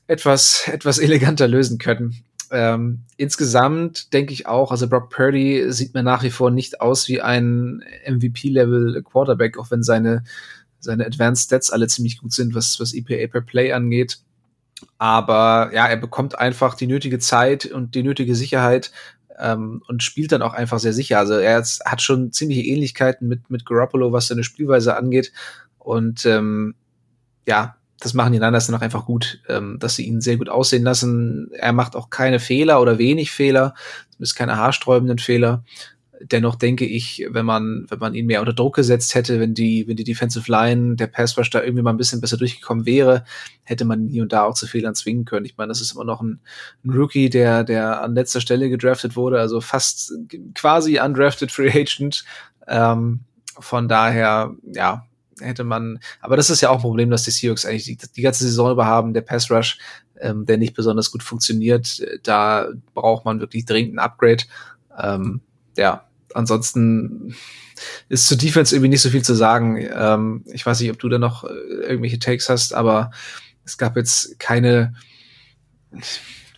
[0.06, 2.24] etwas, etwas eleganter lösen können.
[2.50, 7.08] Ähm, insgesamt denke ich auch, also Brock Purdy sieht mir nach wie vor nicht aus
[7.08, 10.22] wie ein MVP-Level Quarterback, auch wenn seine,
[10.78, 14.18] seine Advanced Stats alle ziemlich gut sind, was, was EPA per Play angeht.
[14.98, 18.92] Aber ja, er bekommt einfach die nötige Zeit und die nötige Sicherheit,
[19.38, 21.18] ähm, und spielt dann auch einfach sehr sicher.
[21.18, 25.32] Also er hat schon ziemliche Ähnlichkeiten mit, mit Garoppolo, was seine Spielweise angeht.
[25.78, 26.74] Und ähm,
[27.46, 30.48] ja, das machen die Niners dann auch einfach gut, ähm, dass sie ihn sehr gut
[30.48, 31.50] aussehen lassen.
[31.52, 33.74] Er macht auch keine Fehler oder wenig Fehler,
[34.10, 35.64] zumindest keine haarsträubenden Fehler
[36.24, 39.86] dennoch denke ich, wenn man, wenn man ihn mehr unter Druck gesetzt hätte, wenn die,
[39.88, 43.24] wenn die Defensive Line, der Pass Rush da irgendwie mal ein bisschen besser durchgekommen wäre,
[43.64, 45.46] hätte man hier und da auch zu Fehlern zwingen können.
[45.46, 46.40] Ich meine, das ist immer noch ein,
[46.84, 50.12] ein Rookie, der, der an letzter Stelle gedraftet wurde, also fast
[50.54, 52.24] quasi undrafted Free Agent.
[52.68, 53.20] Ähm,
[53.58, 55.06] von daher, ja,
[55.40, 58.22] hätte man, aber das ist ja auch ein Problem, dass die Seahawks eigentlich die, die
[58.22, 59.78] ganze Saison über haben, der Pass Rush,
[60.20, 62.00] ähm, der nicht besonders gut funktioniert.
[62.22, 64.44] Da braucht man wirklich dringend ein Upgrade.
[64.98, 65.40] Ähm,
[65.76, 67.34] ja, ansonsten
[68.08, 69.76] ist zu Defense irgendwie nicht so viel zu sagen.
[69.94, 73.10] Ähm, ich weiß nicht, ob du da noch äh, irgendwelche Takes hast, aber
[73.64, 74.94] es gab jetzt keine,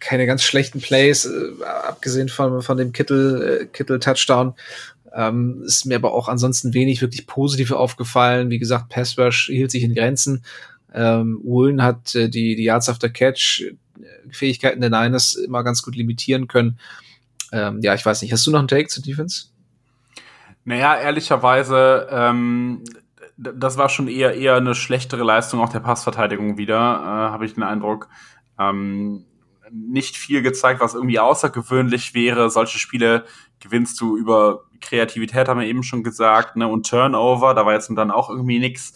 [0.01, 4.55] keine ganz schlechten Plays, äh, abgesehen von, von dem Kittel, äh, Kittel Touchdown.
[5.15, 8.51] Ähm, ist mir aber auch ansonsten wenig wirklich positiv aufgefallen.
[8.51, 10.45] Wie gesagt, Pass Rush hielt sich in Grenzen.
[10.93, 13.75] Ähm, Woolen hat äh, die, die Yards after Catch äh,
[14.31, 16.79] Fähigkeiten der Niners immer ganz gut limitieren können.
[17.53, 18.33] Ähm, ja, ich weiß nicht.
[18.33, 19.47] Hast du noch einen Take zu Defense?
[20.65, 22.85] Naja, ehrlicherweise, ähm,
[23.37, 27.55] das war schon eher eher eine schlechtere Leistung auch der Passverteidigung wieder, äh, habe ich
[27.55, 28.09] den Eindruck.
[28.59, 29.25] Ähm,
[29.71, 32.49] nicht viel gezeigt, was irgendwie außergewöhnlich wäre.
[32.51, 33.25] Solche Spiele
[33.61, 36.69] gewinnst du über Kreativität, haben wir eben schon gesagt, ne?
[36.69, 38.95] Und Turnover, da war jetzt dann auch irgendwie nix.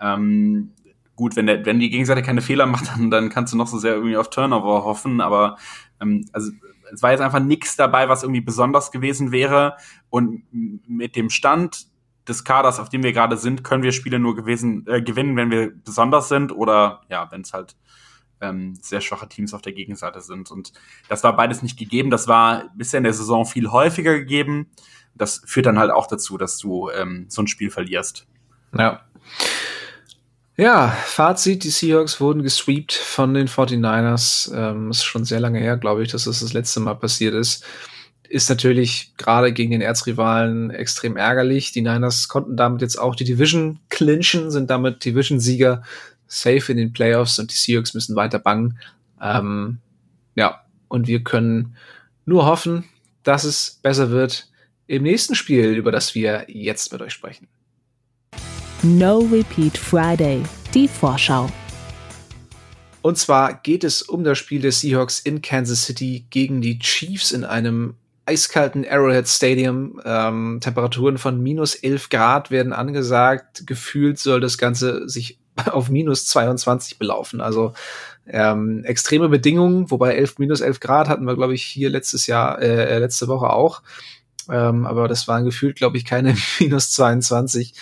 [0.00, 0.72] Ähm,
[1.16, 3.78] gut, wenn, der, wenn die Gegenseite keine Fehler macht, dann, dann kannst du noch so
[3.78, 5.56] sehr irgendwie auf Turnover hoffen, aber
[6.00, 6.50] ähm, also
[6.92, 9.76] es war jetzt einfach nichts dabei, was irgendwie besonders gewesen wäre.
[10.10, 11.86] Und mit dem Stand
[12.28, 15.50] des Kaders, auf dem wir gerade sind, können wir Spiele nur gewesen, äh, gewinnen, wenn
[15.50, 17.76] wir besonders sind oder ja, wenn es halt
[18.40, 20.50] ähm, sehr schwache Teams auf der Gegenseite sind.
[20.50, 20.72] Und
[21.08, 22.10] das war beides nicht gegeben.
[22.10, 24.70] Das war bisher in der Saison viel häufiger gegeben.
[25.14, 28.26] Das führt dann halt auch dazu, dass du ähm, so ein Spiel verlierst.
[28.76, 29.00] Ja.
[30.60, 34.52] Ja, Fazit, die Seahawks wurden gesweept von den 49ers.
[34.52, 37.64] Ähm, ist schon sehr lange her, glaube ich, dass das das letzte Mal passiert ist.
[38.28, 41.70] Ist natürlich gerade gegen den Erzrivalen extrem ärgerlich.
[41.70, 45.84] Die Niners konnten damit jetzt auch die Division clinchen, sind damit Division-Sieger,
[46.26, 48.80] safe in den Playoffs und die Seahawks müssen weiter bangen.
[49.22, 49.78] Ähm,
[50.34, 51.76] ja, und wir können
[52.26, 52.82] nur hoffen,
[53.22, 54.48] dass es besser wird
[54.88, 57.46] im nächsten Spiel, über das wir jetzt mit euch sprechen.
[58.84, 60.40] No Repeat Friday,
[60.72, 61.48] die Vorschau.
[63.02, 67.32] Und zwar geht es um das Spiel der Seahawks in Kansas City gegen die Chiefs
[67.32, 70.00] in einem eiskalten Arrowhead Stadium.
[70.04, 73.66] Ähm, Temperaturen von minus 11 Grad werden angesagt.
[73.66, 75.40] Gefühlt soll das Ganze sich
[75.72, 77.40] auf minus 22 belaufen.
[77.40, 77.72] Also
[78.28, 82.62] ähm, extreme Bedingungen, wobei 11, minus 11 Grad hatten wir, glaube ich, hier letztes Jahr,
[82.62, 83.82] äh, letzte Woche auch.
[84.48, 87.74] Ähm, aber das waren gefühlt, glaube ich, keine minus 22.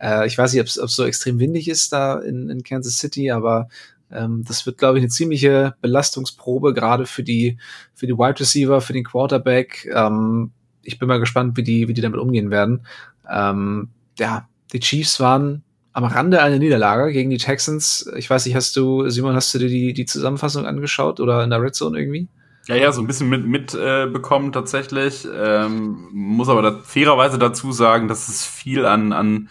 [0.00, 3.30] Äh, ich weiß nicht, ob es so extrem windig ist da in, in Kansas City,
[3.30, 3.68] aber
[4.10, 7.58] ähm, das wird, glaube ich, eine ziemliche Belastungsprobe, gerade für die,
[7.94, 9.88] für die Wide Receiver, für den Quarterback.
[9.94, 10.50] Ähm,
[10.82, 12.86] ich bin mal gespannt, wie die, wie die damit umgehen werden.
[13.30, 18.10] Ähm, ja, die Chiefs waren am Rande einer Niederlage gegen die Texans.
[18.16, 21.50] Ich weiß nicht, hast du, Simon, hast du dir die, die Zusammenfassung angeschaut oder in
[21.50, 22.28] der Red Zone irgendwie?
[22.66, 24.06] Ja, ja, so ein bisschen mit, mit äh,
[24.52, 25.26] tatsächlich.
[25.34, 29.48] Ähm, muss aber da fairerweise dazu sagen, dass es viel an, an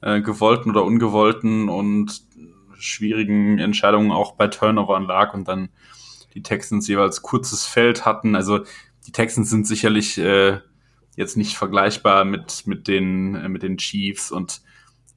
[0.00, 2.22] äh, gewollten oder ungewollten und
[2.78, 5.70] schwierigen Entscheidungen auch bei Turnovern lag und dann
[6.34, 8.36] die Texans jeweils kurzes Feld hatten.
[8.36, 8.60] Also
[9.06, 10.60] die Texans sind sicherlich äh,
[11.16, 14.62] jetzt nicht vergleichbar mit, mit, den, äh, mit den Chiefs und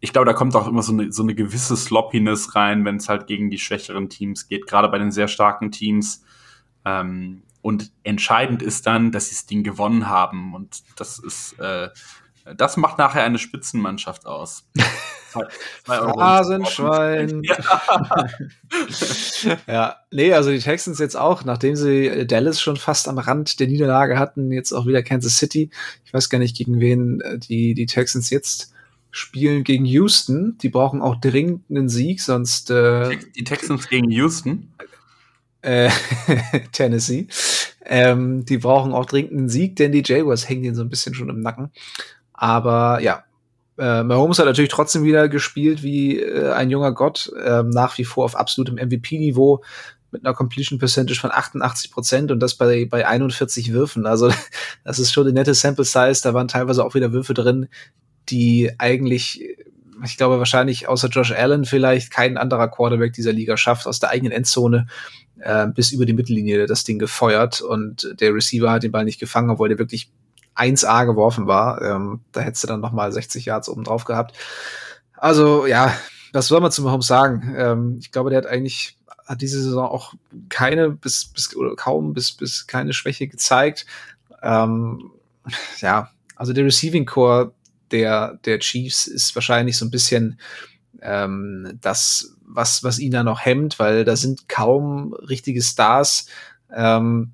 [0.01, 3.09] ich glaube, da kommt auch immer so eine, so eine gewisse Sloppiness rein, wenn es
[3.09, 6.23] halt gegen die schwächeren Teams geht, gerade bei den sehr starken Teams.
[6.85, 10.53] Ähm, und entscheidend ist dann, dass sie das Ding gewonnen haben.
[10.55, 11.89] Und das ist äh,
[12.57, 14.67] das macht nachher eine Spitzenmannschaft aus.
[15.83, 17.43] Phrasenschwein.
[17.43, 18.27] Ja.
[19.67, 23.67] ja, nee, also die Texans jetzt auch, nachdem sie Dallas schon fast am Rand der
[23.67, 25.69] Niederlage hatten, jetzt auch wieder Kansas City.
[26.05, 28.73] Ich weiß gar nicht, gegen wen äh, die, die Texans jetzt
[29.11, 30.57] spielen gegen Houston.
[30.57, 32.71] Die brauchen auch dringend einen Sieg, sonst.
[32.71, 34.73] Äh, die Texans gegen Houston?
[35.61, 35.89] Äh,
[36.71, 37.27] Tennessee.
[37.85, 41.13] Ähm, die brauchen auch dringend einen Sieg, denn die Jaguars hängen denen so ein bisschen
[41.13, 41.71] schon im Nacken.
[42.39, 43.25] Aber ja,
[43.77, 48.05] äh, Mahomes hat natürlich trotzdem wieder gespielt wie äh, ein junger Gott, äh, nach wie
[48.05, 49.61] vor auf absolutem MVP-Niveau
[50.11, 54.05] mit einer Completion Percentage von 88 Prozent und das bei, bei 41 Würfen.
[54.05, 54.31] Also
[54.85, 56.21] das ist schon eine nette Sample Size.
[56.23, 57.67] Da waren teilweise auch wieder Würfe drin,
[58.29, 59.43] die eigentlich,
[60.05, 64.11] ich glaube wahrscheinlich außer Josh Allen vielleicht kein anderer Quarterback dieser Liga schafft, aus der
[64.11, 64.87] eigenen Endzone
[65.41, 69.19] äh, bis über die Mittellinie das Ding gefeuert und der Receiver hat den Ball nicht
[69.19, 70.09] gefangen, obwohl der wirklich
[70.55, 71.81] 1A geworfen war.
[71.81, 74.35] Ähm, da hättest du dann noch mal 60 Yards oben drauf gehabt.
[75.15, 75.93] Also ja,
[76.33, 77.53] was soll man zum Mahomes sagen?
[77.57, 80.15] Ähm, ich glaube, der hat eigentlich hat diese Saison auch
[80.49, 83.85] keine bis bis oder kaum bis bis keine Schwäche gezeigt.
[84.41, 85.11] Ähm,
[85.79, 87.53] ja, also der Receiving Core
[87.91, 90.39] der der Chiefs ist wahrscheinlich so ein bisschen
[91.01, 96.25] ähm, das was was ihn da noch hemmt, weil da sind kaum richtige Stars.
[96.73, 97.33] Ähm,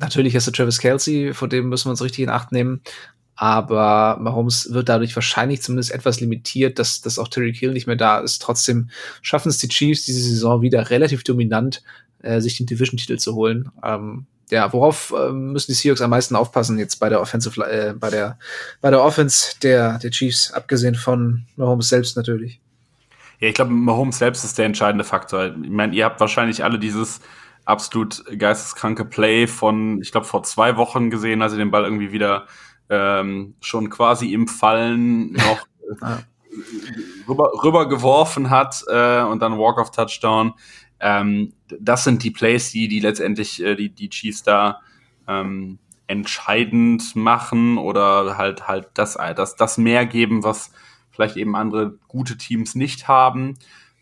[0.00, 2.80] natürlich hast du Travis Kelsey, vor dem müssen wir uns richtig in Acht nehmen.
[3.36, 7.96] Aber Mahomes wird dadurch wahrscheinlich zumindest etwas limitiert, dass, dass auch Terry Hill nicht mehr
[7.96, 8.42] da ist.
[8.42, 8.90] Trotzdem
[9.22, 11.82] schaffen es die Chiefs diese Saison wieder relativ dominant,
[12.22, 13.70] äh, sich den Division-Titel zu holen.
[13.82, 17.94] Ähm, ja, worauf äh, müssen die Seahawks am meisten aufpassen jetzt bei der Offensive, äh,
[17.94, 18.38] bei der,
[18.82, 22.60] bei der Offense der, der Chiefs, abgesehen von Mahomes selbst natürlich?
[23.38, 25.54] Ja, ich glaube, Mahomes selbst ist der entscheidende Faktor.
[25.62, 27.20] Ich meine, ihr habt wahrscheinlich alle dieses
[27.70, 32.12] absolut geisteskranke Play von, ich glaube, vor zwei Wochen gesehen, als er den Ball irgendwie
[32.12, 32.46] wieder
[32.88, 35.66] ähm, schon quasi im Fallen noch
[37.28, 40.54] rüber, rüber geworfen hat äh, und dann Walk-off-Touchdown.
[40.98, 44.80] Ähm, das sind die Plays, die, die letztendlich äh, die, die Chiefs da
[45.26, 50.72] ähm, entscheidend machen oder halt halt das, das, das mehr geben, was
[51.10, 53.56] vielleicht eben andere gute Teams nicht haben.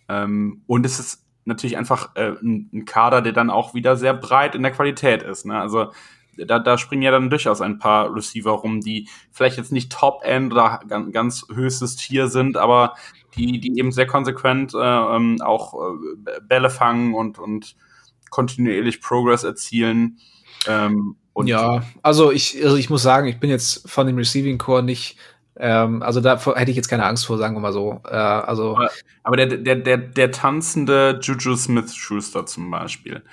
[0.08, 4.14] Ähm, und es ist natürlich einfach äh, ein, ein, Kader, der dann auch wieder sehr
[4.14, 5.46] breit in der Qualität ist.
[5.46, 5.58] Ne?
[5.58, 5.92] Also
[6.36, 10.52] da, da springen ja dann durchaus ein paar Receiver rum, die vielleicht jetzt nicht Top-End
[10.52, 12.94] oder ganz, ganz höchstes Tier sind, aber
[13.36, 17.74] die, die eben sehr konsequent äh, ähm, auch äh, Bälle fangen und, und
[18.30, 20.18] kontinuierlich Progress erzielen.
[20.66, 24.82] Ähm, ja, also ich, also ich muss sagen, ich bin jetzt von dem Receiving Core
[24.82, 25.16] nicht
[25.60, 28.00] Ähm, also da hätte ich jetzt keine Angst vor, sagen wir mal so.
[28.04, 28.90] Äh, also aber,
[29.24, 33.24] aber, der, der, der, der tanzende Juju Smith-Schuster zum Beispiel.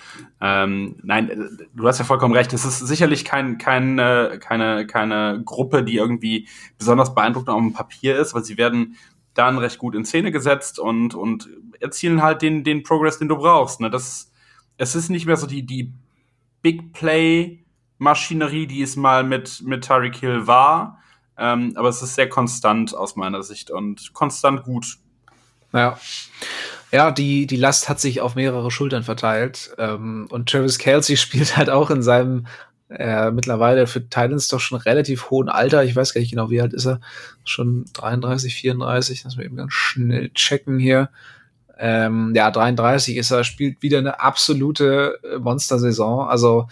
[0.42, 2.52] Ähm, nein, du hast ja vollkommen recht.
[2.52, 6.48] Es ist sicherlich kein, kein, äh, keine, keine Gruppe, die irgendwie
[6.80, 8.96] besonders beeindruckend auf dem Papier ist, weil sie werden
[9.36, 11.48] dann recht gut in Szene gesetzt und, und
[11.80, 13.82] erzielen halt den, den Progress, den du brauchst.
[13.82, 13.92] Ne?
[13.92, 14.32] Das,
[14.78, 15.94] es ist nicht mehr so die, die
[16.64, 17.64] Big Play
[18.00, 21.00] Maschinerie, die es mal mit, mit Tyreek Hill war
[21.38, 24.98] ähm, aber es ist sehr konstant aus meiner Sicht und konstant gut.
[25.74, 26.00] Ja.
[26.92, 29.76] Ja, die, die Last hat sich auf mehrere Schultern verteilt.
[29.78, 32.48] Ähm, und Travis Kelsey spielt halt auch in seinem
[32.90, 35.84] äh, mittlerweile für Titans doch schon relativ hohen Alter.
[35.84, 37.02] Ich weiß gar nicht genau, wie alt ist er.
[37.44, 39.24] Schon 33, 34.
[39.24, 41.10] Lass mal eben ganz schnell checken hier.
[41.78, 46.28] Ähm, ja, 33 ist er, spielt wieder eine absolute Monstersaison.
[46.30, 46.68] Also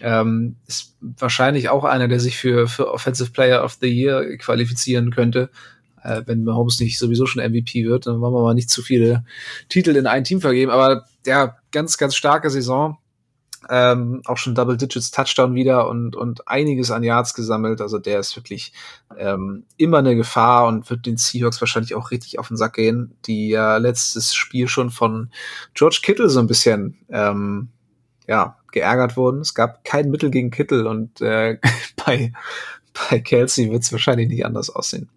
[0.00, 5.10] ähm, ist wahrscheinlich auch einer, der sich für, für Offensive Player of the Year qualifizieren
[5.10, 5.50] könnte.
[6.02, 9.24] Äh, wenn Mahomes nicht sowieso schon MVP wird, dann wollen wir mal nicht zu viele
[9.68, 10.70] Titel in ein Team vergeben.
[10.70, 12.98] Aber der ganz, ganz starke Saison.
[13.68, 17.80] Ähm, auch schon Double Digits Touchdown wieder und, und einiges an Yards gesammelt.
[17.80, 18.72] Also der ist wirklich
[19.18, 23.16] ähm, immer eine Gefahr und wird den Seahawks wahrscheinlich auch richtig auf den Sack gehen,
[23.26, 25.30] die ja letztes Spiel schon von
[25.74, 27.68] George Kittle so ein bisschen ähm,
[28.28, 29.40] ja, geärgert wurden.
[29.40, 31.58] Es gab kein Mittel gegen Kittel und äh,
[32.04, 32.32] bei,
[33.10, 35.08] bei Kelsey wird es wahrscheinlich nicht anders aussehen.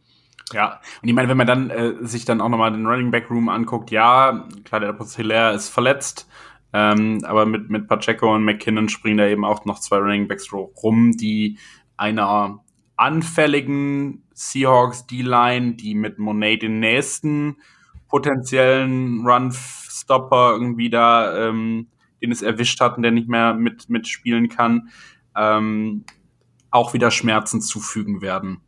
[0.54, 3.30] Ja, und ich meine, wenn man dann äh, sich dann auch nochmal den Running Back
[3.30, 6.28] Room anguckt, ja, klar, der Hilaire ist verletzt,
[6.74, 10.52] ähm, aber mit, mit Pacheco und McKinnon springen da eben auch noch zwei Running Backs
[10.52, 11.58] rum, die
[11.98, 12.64] einer
[12.98, 17.58] anfälligen Seahawks D-Line, die mit Monet den nächsten
[18.08, 21.88] potenziellen Run-Stopper irgendwie da ähm,
[22.22, 24.90] den es erwischt hat und der nicht mehr mit mitspielen kann,
[25.36, 26.04] ähm,
[26.70, 28.62] auch wieder Schmerzen zufügen werden.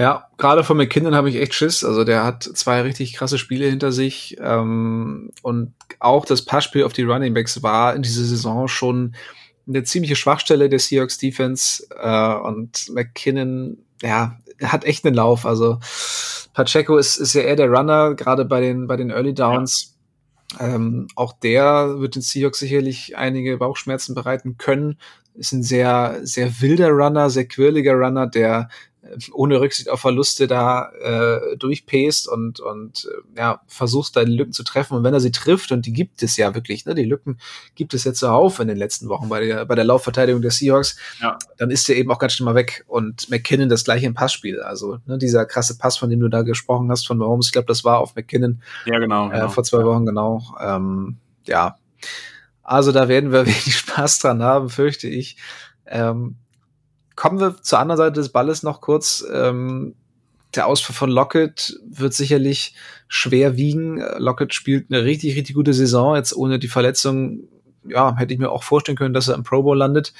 [0.00, 1.84] Ja, gerade von McKinnon habe ich echt Schiss.
[1.84, 4.36] Also der hat zwei richtig krasse Spiele hinter sich.
[4.40, 9.14] Ähm, und auch das Passspiel auf die Running Backs war in dieser Saison schon
[9.68, 11.86] eine ziemliche Schwachstelle der Seahawks Defense.
[12.00, 15.44] Äh, und McKinnon, ja, hat echt einen Lauf.
[15.44, 15.80] Also
[16.54, 19.89] Pacheco ist, ist ja eher der Runner, gerade bei den, bei den Early Downs.
[20.58, 24.98] Ähm, auch der wird den Seahawks sicherlich einige Bauchschmerzen bereiten können.
[25.34, 28.68] Ist ein sehr, sehr wilder Runner, sehr quirliger Runner, der
[29.32, 34.52] ohne Rücksicht auf Verluste da äh, durchpest und, und äh, ja, versucht da die Lücken
[34.52, 34.96] zu treffen.
[34.96, 37.38] Und wenn er sie trifft, und die gibt es ja wirklich, ne, die Lücken
[37.74, 40.96] gibt es jetzt zuhauf in den letzten Wochen bei der, bei der Laufverteidigung der Seahawks,
[41.20, 41.38] ja.
[41.58, 42.84] dann ist er eben auch ganz schnell mal weg.
[42.86, 44.60] Und McKinnon das gleiche im Passspiel.
[44.60, 47.66] Also ne, dieser krasse Pass, von dem du da gesprochen hast, von Mahomes, ich glaube,
[47.66, 48.62] das war auf McKinnon.
[48.86, 49.28] Ja, genau.
[49.28, 49.48] Äh, genau.
[49.48, 50.42] vor zwei Wochen, genau.
[50.60, 51.76] Ähm, ja.
[52.62, 55.36] Also da werden wir wenig Spaß dran haben, fürchte ich.
[55.86, 56.36] Ähm,
[57.20, 59.22] Kommen wir zur anderen Seite des Balles noch kurz.
[59.30, 59.94] Ähm,
[60.54, 62.74] der Ausfall von Lockett wird sicherlich
[63.08, 64.02] schwer wiegen.
[64.16, 66.16] Lockett spielt eine richtig, richtig gute Saison.
[66.16, 67.40] Jetzt ohne die Verletzung,
[67.86, 70.14] ja, hätte ich mir auch vorstellen können, dass er im Pro Bowl landet.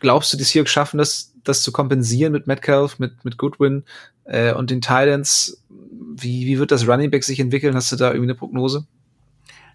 [0.00, 3.84] Glaubst du, die Seahawks schaffen das, das zu kompensieren mit Metcalf, mit, mit Goodwin
[4.24, 5.64] äh, und den Titans?
[5.70, 7.74] Wie, wie wird das Running Back sich entwickeln?
[7.74, 8.86] Hast du da irgendwie eine Prognose?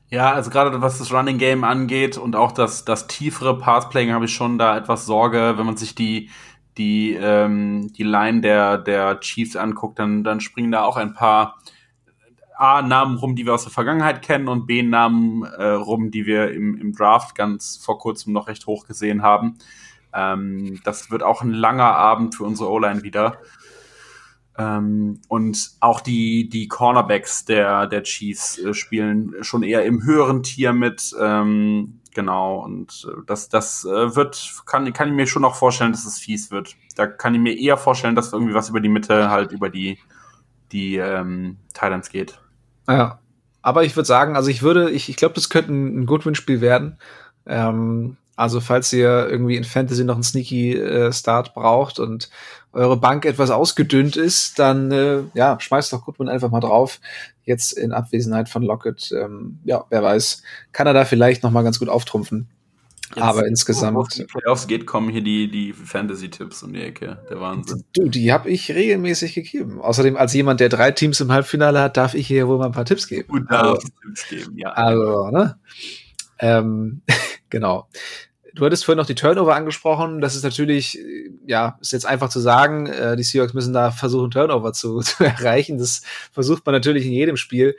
[0.09, 4.25] Ja, also gerade was das Running Game angeht und auch das, das tiefere Passplaying habe
[4.25, 6.29] ich schon da etwas Sorge, wenn man sich die,
[6.77, 11.57] die, ähm, die Line der, der Chiefs anguckt, dann, dann springen da auch ein paar
[12.57, 16.77] A-Namen rum, die wir aus der Vergangenheit kennen und B-Namen äh, rum, die wir im,
[16.77, 19.57] im Draft ganz vor kurzem noch recht hoch gesehen haben.
[20.13, 23.39] Ähm, das wird auch ein langer Abend für unsere O-Line wieder.
[24.57, 30.43] Ähm, und auch die, die Cornerbacks der, der Chiefs äh, spielen schon eher im höheren
[30.43, 31.13] Tier mit.
[31.19, 35.91] Ähm, genau, und äh, das, das äh, wird, kann, kann ich mir schon noch vorstellen,
[35.91, 36.75] dass es fies wird.
[36.95, 39.97] Da kann ich mir eher vorstellen, dass irgendwie was über die Mitte halt über die,
[40.71, 42.39] die ähm, Thailands geht.
[42.87, 43.19] Ja.
[43.61, 46.99] Aber ich würde sagen, also ich würde, ich, ich glaube, das könnte ein, Goodwin-Spiel werden.
[47.47, 52.29] Ähm, also falls ihr irgendwie in Fantasy noch einen sneaky äh, Start braucht und
[52.75, 56.99] eure Bank etwas ausgedünnt ist, dann äh, ja, schmeißt doch Goodwin einfach mal drauf.
[57.43, 61.63] Jetzt in Abwesenheit von Lockett, ähm, ja, wer weiß, kann er da vielleicht noch mal
[61.63, 62.49] ganz gut auftrumpfen.
[63.09, 63.97] Jetzt, Aber insgesamt.
[64.09, 67.19] Es die Playoffs geht, kommen hier die, die Fantasy-Tipps um die Ecke.
[67.29, 67.83] Der Wahnsinn.
[67.93, 69.79] Du, die habe ich regelmäßig gegeben.
[69.79, 72.71] Außerdem, als jemand, der drei Teams im Halbfinale hat, darf ich hier wohl mal ein
[72.71, 73.31] paar Tipps geben.
[73.31, 74.69] Du darfst also, Tipps geben, ja.
[74.71, 75.57] Also, ne?
[76.39, 77.03] Ähm,
[77.49, 77.87] genau.
[78.55, 80.21] Du hattest vorhin noch die Turnover angesprochen.
[80.21, 80.97] Das ist natürlich,
[81.45, 82.87] ja, ist jetzt einfach zu sagen.
[82.87, 85.77] Äh, die Seahawks müssen da versuchen, Turnover zu, zu erreichen.
[85.77, 86.01] Das
[86.31, 87.75] versucht man natürlich in jedem Spiel.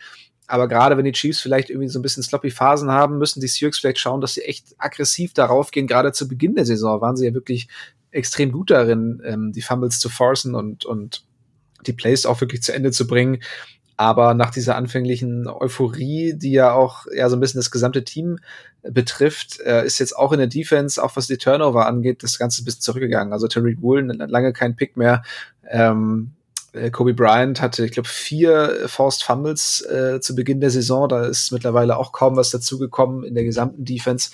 [0.47, 3.49] Aber gerade wenn die Chiefs vielleicht irgendwie so ein bisschen sloppy Phasen haben, müssen die
[3.49, 5.87] Seahawks vielleicht schauen, dass sie echt aggressiv darauf gehen.
[5.87, 7.69] Gerade zu Beginn der Saison waren sie ja wirklich
[8.11, 11.25] extrem gut darin, ähm, die Fumbles zu forcen und, und
[11.87, 13.43] die Plays auch wirklich zu Ende zu bringen.
[13.97, 18.39] Aber nach dieser anfänglichen Euphorie, die ja auch ja so ein bisschen das gesamte Team
[18.83, 22.63] betrifft, äh, ist jetzt auch in der Defense, auch was die Turnover angeht, das Ganze
[22.63, 23.33] ein bisschen zurückgegangen.
[23.33, 25.23] Also Tariq Woolen lange kein Pick mehr.
[25.69, 26.33] Ähm,
[26.73, 31.09] äh, Kobe Bryant hatte, ich glaube, vier Forced Fumbles äh, zu Beginn der Saison.
[31.09, 34.31] Da ist mittlerweile auch kaum was dazugekommen in der gesamten Defense.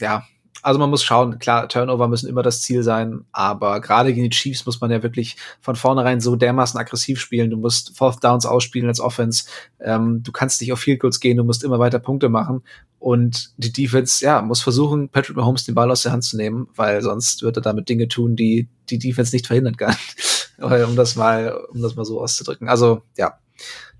[0.00, 0.24] Ja,
[0.62, 4.36] also man muss schauen, klar, Turnover müssen immer das Ziel sein, aber gerade gegen die
[4.36, 7.50] Chiefs muss man ja wirklich von vornherein so dermaßen aggressiv spielen.
[7.50, 9.44] Du musst Fourth Downs ausspielen als Offense.
[9.80, 12.62] Ähm, du kannst nicht auf Field Goals gehen, du musst immer weiter Punkte machen.
[12.98, 16.68] Und die Defense, ja, muss versuchen, Patrick Mahomes den Ball aus der Hand zu nehmen,
[16.74, 19.94] weil sonst wird er damit Dinge tun, die die Defense nicht verhindern kann.
[20.58, 22.68] um das mal, um das mal so auszudrücken.
[22.68, 23.38] Also, ja,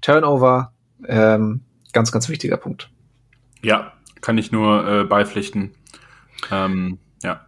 [0.00, 0.72] Turnover,
[1.06, 1.60] ähm,
[1.92, 2.90] ganz, ganz wichtiger Punkt.
[3.62, 5.74] Ja, kann ich nur äh, beipflichten.
[6.50, 7.46] Ähm, ja.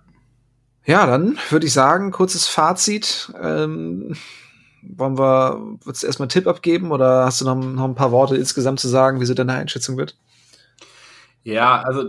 [0.84, 3.32] Ja, dann würde ich sagen, kurzes Fazit.
[3.40, 4.16] Ähm,
[4.82, 8.12] wollen wir, würdest du erstmal einen Tipp abgeben oder hast du noch, noch ein paar
[8.12, 10.16] Worte insgesamt zu sagen, wie so deine Einschätzung wird?
[11.42, 12.04] Ja, also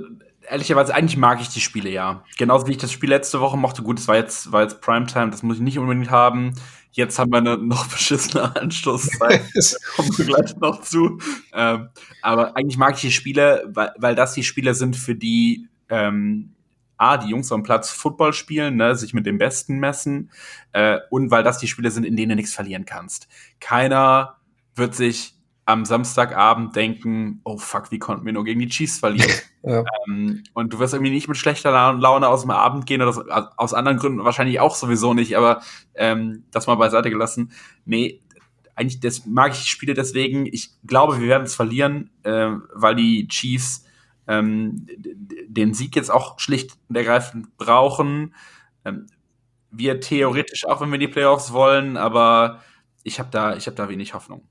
[0.49, 2.23] ehrlicherweise, eigentlich mag ich die Spiele ja.
[2.37, 3.83] Genauso wie ich das Spiel letzte Woche mochte.
[3.83, 6.53] Gut, es war jetzt, war jetzt Primetime, das muss ich nicht unbedingt haben.
[6.91, 9.41] Jetzt haben wir eine noch beschissene Anstoßzeit.
[9.95, 11.19] kommen wir gleich noch zu.
[11.53, 11.89] Ähm,
[12.21, 16.53] aber eigentlich mag ich die Spiele, weil, weil das die Spiele sind, für die ähm,
[17.01, 20.29] A, die Jungs am Platz Football spielen, ne, sich mit dem Besten messen
[20.71, 23.27] äh, und weil das die Spiele sind, in denen du nichts verlieren kannst.
[23.59, 24.37] Keiner
[24.75, 25.33] wird sich
[25.65, 29.31] am Samstagabend denken, oh fuck, wie konnten wir nur gegen die Chiefs verlieren?
[29.63, 29.83] ja.
[30.07, 33.23] ähm, und du wirst irgendwie nicht mit schlechter Laune aus dem Abend gehen oder so,
[33.29, 35.61] aus anderen Gründen wahrscheinlich auch sowieso nicht, aber
[35.95, 37.51] ähm, das mal beiseite gelassen.
[37.85, 38.21] Nee,
[38.75, 40.45] eigentlich das mag ich die Spiele deswegen.
[40.45, 43.85] Ich glaube, wir werden es verlieren, äh, weil die Chiefs
[44.31, 44.87] ähm,
[45.47, 48.33] den Sieg jetzt auch schlicht und ergreifend brauchen.
[48.85, 49.07] Ähm,
[49.71, 52.61] wir theoretisch auch, wenn wir die Playoffs wollen, aber
[53.03, 54.43] ich habe da, ich habe da wenig Hoffnung.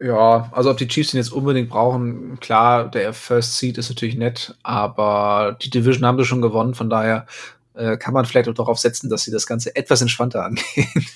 [0.00, 4.16] Ja, also ob die Chiefs ihn jetzt unbedingt brauchen, klar, der First Seed ist natürlich
[4.16, 7.26] nett, aber die Division haben sie schon gewonnen, von daher
[7.74, 11.06] äh, kann man vielleicht auch darauf setzen, dass sie das Ganze etwas entspannter angehen.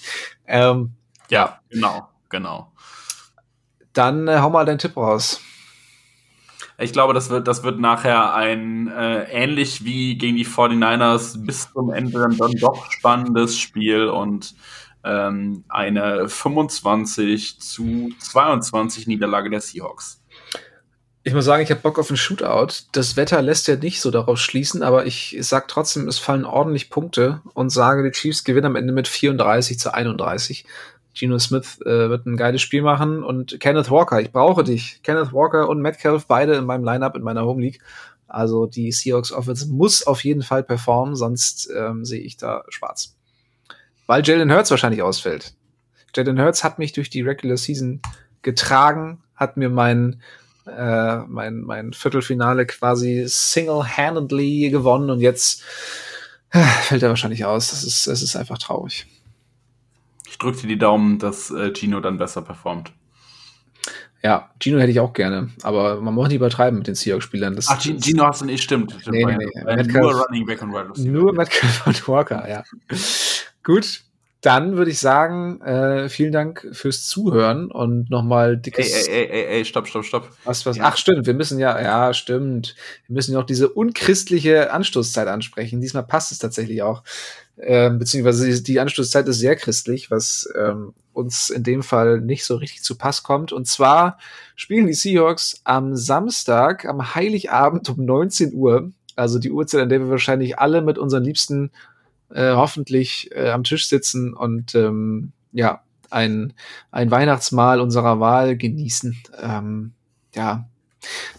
[0.46, 0.92] ähm,
[1.28, 2.72] ja, genau, genau.
[3.92, 5.40] Dann äh, hau mal deinen Tipp raus.
[6.80, 11.72] Ich glaube, das wird, das wird nachher ein äh, ähnlich wie gegen die 49ers bis
[11.72, 14.54] zum Ende dann, doch spannendes Spiel und
[15.02, 20.22] ähm, eine 25 zu 22 Niederlage der Seahawks.
[21.24, 22.84] Ich muss sagen, ich habe Bock auf einen Shootout.
[22.92, 26.90] Das Wetter lässt ja nicht so darauf schließen, aber ich sag trotzdem, es fallen ordentlich
[26.90, 30.64] Punkte und sage, die Chiefs gewinnen am Ende mit 34 zu 31.
[31.18, 35.00] Geno Smith äh, wird ein geiles Spiel machen und Kenneth Walker, ich brauche dich.
[35.02, 37.80] Kenneth Walker und Metcalf, beide in meinem Lineup in meiner Home League.
[38.28, 43.16] Also die Seahawks Offense muss auf jeden Fall performen, sonst ähm, sehe ich da schwarz.
[44.06, 45.54] Weil Jalen Hurts wahrscheinlich ausfällt.
[46.14, 48.00] Jalen Hurts hat mich durch die Regular Season
[48.42, 50.22] getragen, hat mir mein
[50.66, 55.62] äh, mein, mein Viertelfinale quasi single-handedly gewonnen und jetzt
[56.50, 57.70] äh, fällt er wahrscheinlich aus.
[57.70, 59.06] Das ist, das ist einfach traurig
[60.38, 62.92] ich drücke dir die Daumen, dass äh, Gino dann besser performt.
[64.22, 67.58] Ja, Gino hätte ich auch gerne, aber man muss nicht übertreiben mit den Seahawks-Spielern.
[67.66, 68.96] Ach, Gino hast du nicht, stimmt.
[69.10, 69.64] Nee, nee, nee.
[69.64, 72.62] Metcalf, nur Running Back und Wide Nur Metcalf und Walker, ja.
[73.64, 74.02] Gut,
[74.40, 79.08] dann würde ich sagen, äh, vielen Dank fürs Zuhören und nochmal dickes.
[79.08, 80.30] Ey, ey, ey, ey, stopp, stopp, stopp.
[80.44, 80.76] Was, was?
[80.76, 80.84] Ja.
[80.84, 82.76] Ach, stimmt, wir müssen ja, ja, stimmt.
[83.08, 85.80] Wir müssen ja auch diese unchristliche Anstoßzeit ansprechen.
[85.80, 87.02] Diesmal passt es tatsächlich auch.
[87.60, 92.56] Ähm, beziehungsweise die Anstoßzeit ist sehr christlich, was ähm, uns in dem Fall nicht so
[92.56, 93.52] richtig zu Pass kommt.
[93.52, 94.18] Und zwar
[94.54, 100.00] spielen die Seahawks am Samstag, am Heiligabend um 19 Uhr, also die Uhrzeit, an der
[100.00, 101.72] wir wahrscheinlich alle mit unseren Liebsten
[102.30, 106.52] äh, hoffentlich äh, am Tisch sitzen und ähm, ja, ein,
[106.90, 109.16] ein Weihnachtsmahl unserer Wahl genießen.
[109.40, 109.92] Ähm,
[110.34, 110.68] ja,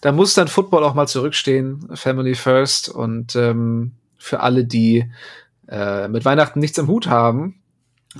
[0.01, 5.09] da muss dann Football auch mal zurückstehen, Family First und ähm, für alle, die
[5.70, 7.61] äh, mit Weihnachten nichts am Hut haben,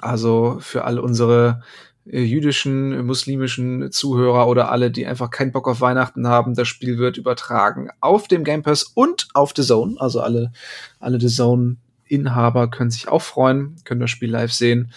[0.02, 1.64] also für alle unsere
[2.06, 6.98] äh, jüdischen, muslimischen Zuhörer oder alle, die einfach keinen Bock auf Weihnachten haben, das Spiel
[6.98, 10.52] wird übertragen auf dem Game Pass und auf The Zone, also alle,
[11.00, 14.92] alle The Zone Inhaber können sich auch freuen, können das Spiel live sehen.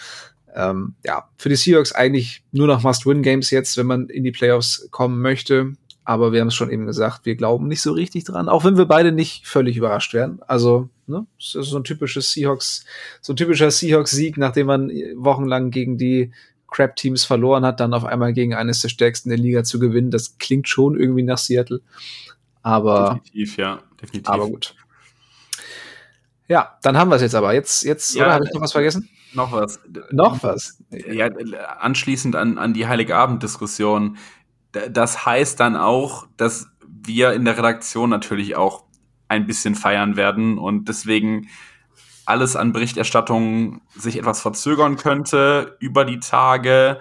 [0.55, 4.87] Ähm, ja, für die Seahawks eigentlich nur noch Must-Win-Games jetzt, wenn man in die Playoffs
[4.91, 5.73] kommen möchte.
[6.05, 8.77] Aber wir haben es schon eben gesagt, wir glauben nicht so richtig dran, auch wenn
[8.77, 10.41] wir beide nicht völlig überrascht werden.
[10.45, 12.85] Also, ne, es ist so ein typisches Seahawks,
[13.21, 16.31] so ein typischer Seahawks-Sieg, nachdem man wochenlang gegen die
[16.67, 20.11] Crap-Teams verloren hat, dann auf einmal gegen eines der stärksten der Liga zu gewinnen.
[20.11, 21.81] Das klingt schon irgendwie nach Seattle.
[22.63, 23.21] Aber.
[23.25, 24.29] Definitiv, ja, definitiv.
[24.29, 24.75] Aber gut.
[26.47, 27.53] Ja, dann haben wir es jetzt aber.
[27.53, 29.09] Jetzt, jetzt, Ja, oder habe ich noch was vergessen?
[29.33, 29.79] Noch was.
[30.11, 30.77] Noch was?
[30.89, 31.27] Ja,
[31.79, 34.17] anschließend an, an die Heiligabend-Diskussion.
[34.71, 38.82] Das heißt dann auch, dass wir in der Redaktion natürlich auch
[39.33, 41.47] ein bisschen feiern werden und deswegen
[42.25, 46.99] alles an Berichterstattung sich etwas verzögern könnte über die Tage.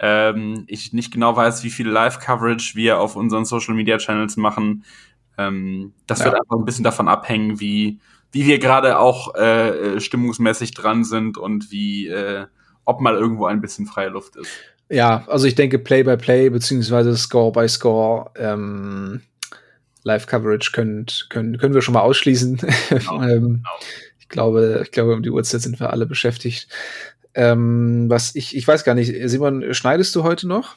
[0.00, 4.84] Ähm, ich nicht genau weiß, wie viel Live-Coverage wir auf unseren Social-Media-Channels machen.
[5.38, 6.26] Ähm, das Ja.
[6.26, 8.00] wird einfach ein bisschen davon abhängen, wie,
[8.32, 12.46] wie wir gerade auch äh, äh, stimmungsmäßig dran sind und wie, äh,
[12.84, 14.50] ob mal irgendwo ein bisschen freie Luft ist.
[14.90, 19.22] Ja, also ich denke Play-by-Play beziehungsweise Score-by-Score ähm,
[20.04, 22.60] Live-Coverage könnt, können, können wir schon mal ausschließen.
[22.88, 23.64] Genau, ähm,
[24.20, 26.68] Ich glaube, ich glaube, um die Uhrzeit sind wir alle beschäftigt.
[27.34, 30.76] Ähm, was ich, ich weiß gar nicht, Simon, schneidest du heute noch?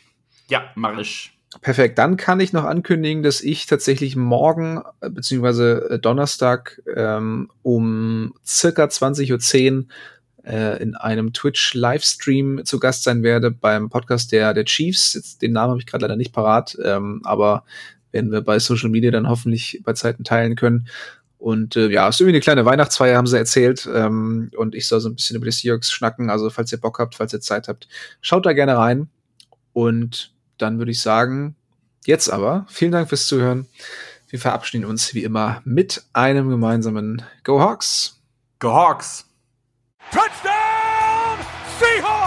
[0.49, 1.37] Ja, mach ich.
[1.61, 1.97] Perfekt.
[1.97, 8.33] Dann kann ich noch ankündigen, dass ich tatsächlich morgen äh, beziehungsweise äh, Donnerstag ähm, um
[8.45, 9.85] circa 20.10 Uhr
[10.43, 15.13] äh, in einem Twitch-Livestream zu Gast sein werde beim Podcast der, der Chiefs.
[15.13, 17.63] Jetzt, den Namen habe ich gerade leider nicht parat, ähm, aber
[18.11, 20.87] werden wir bei Social Media dann hoffentlich bei Zeiten teilen können.
[21.37, 23.87] Und äh, ja, ist irgendwie eine kleine Weihnachtsfeier, haben sie erzählt.
[23.93, 26.29] Ähm, und ich soll so ein bisschen über die Seahawks schnacken.
[26.29, 27.87] Also, falls ihr Bock habt, falls ihr Zeit habt,
[28.21, 29.09] schaut da gerne rein.
[29.73, 31.55] Und dann würde ich sagen,
[32.05, 33.67] jetzt aber, vielen Dank fürs Zuhören.
[34.29, 38.19] Wir verabschieden uns wie immer mit einem gemeinsamen Go Hawks.
[38.59, 39.25] Go Hawks!
[40.11, 41.37] Touchdown!
[41.79, 42.26] Seahawks!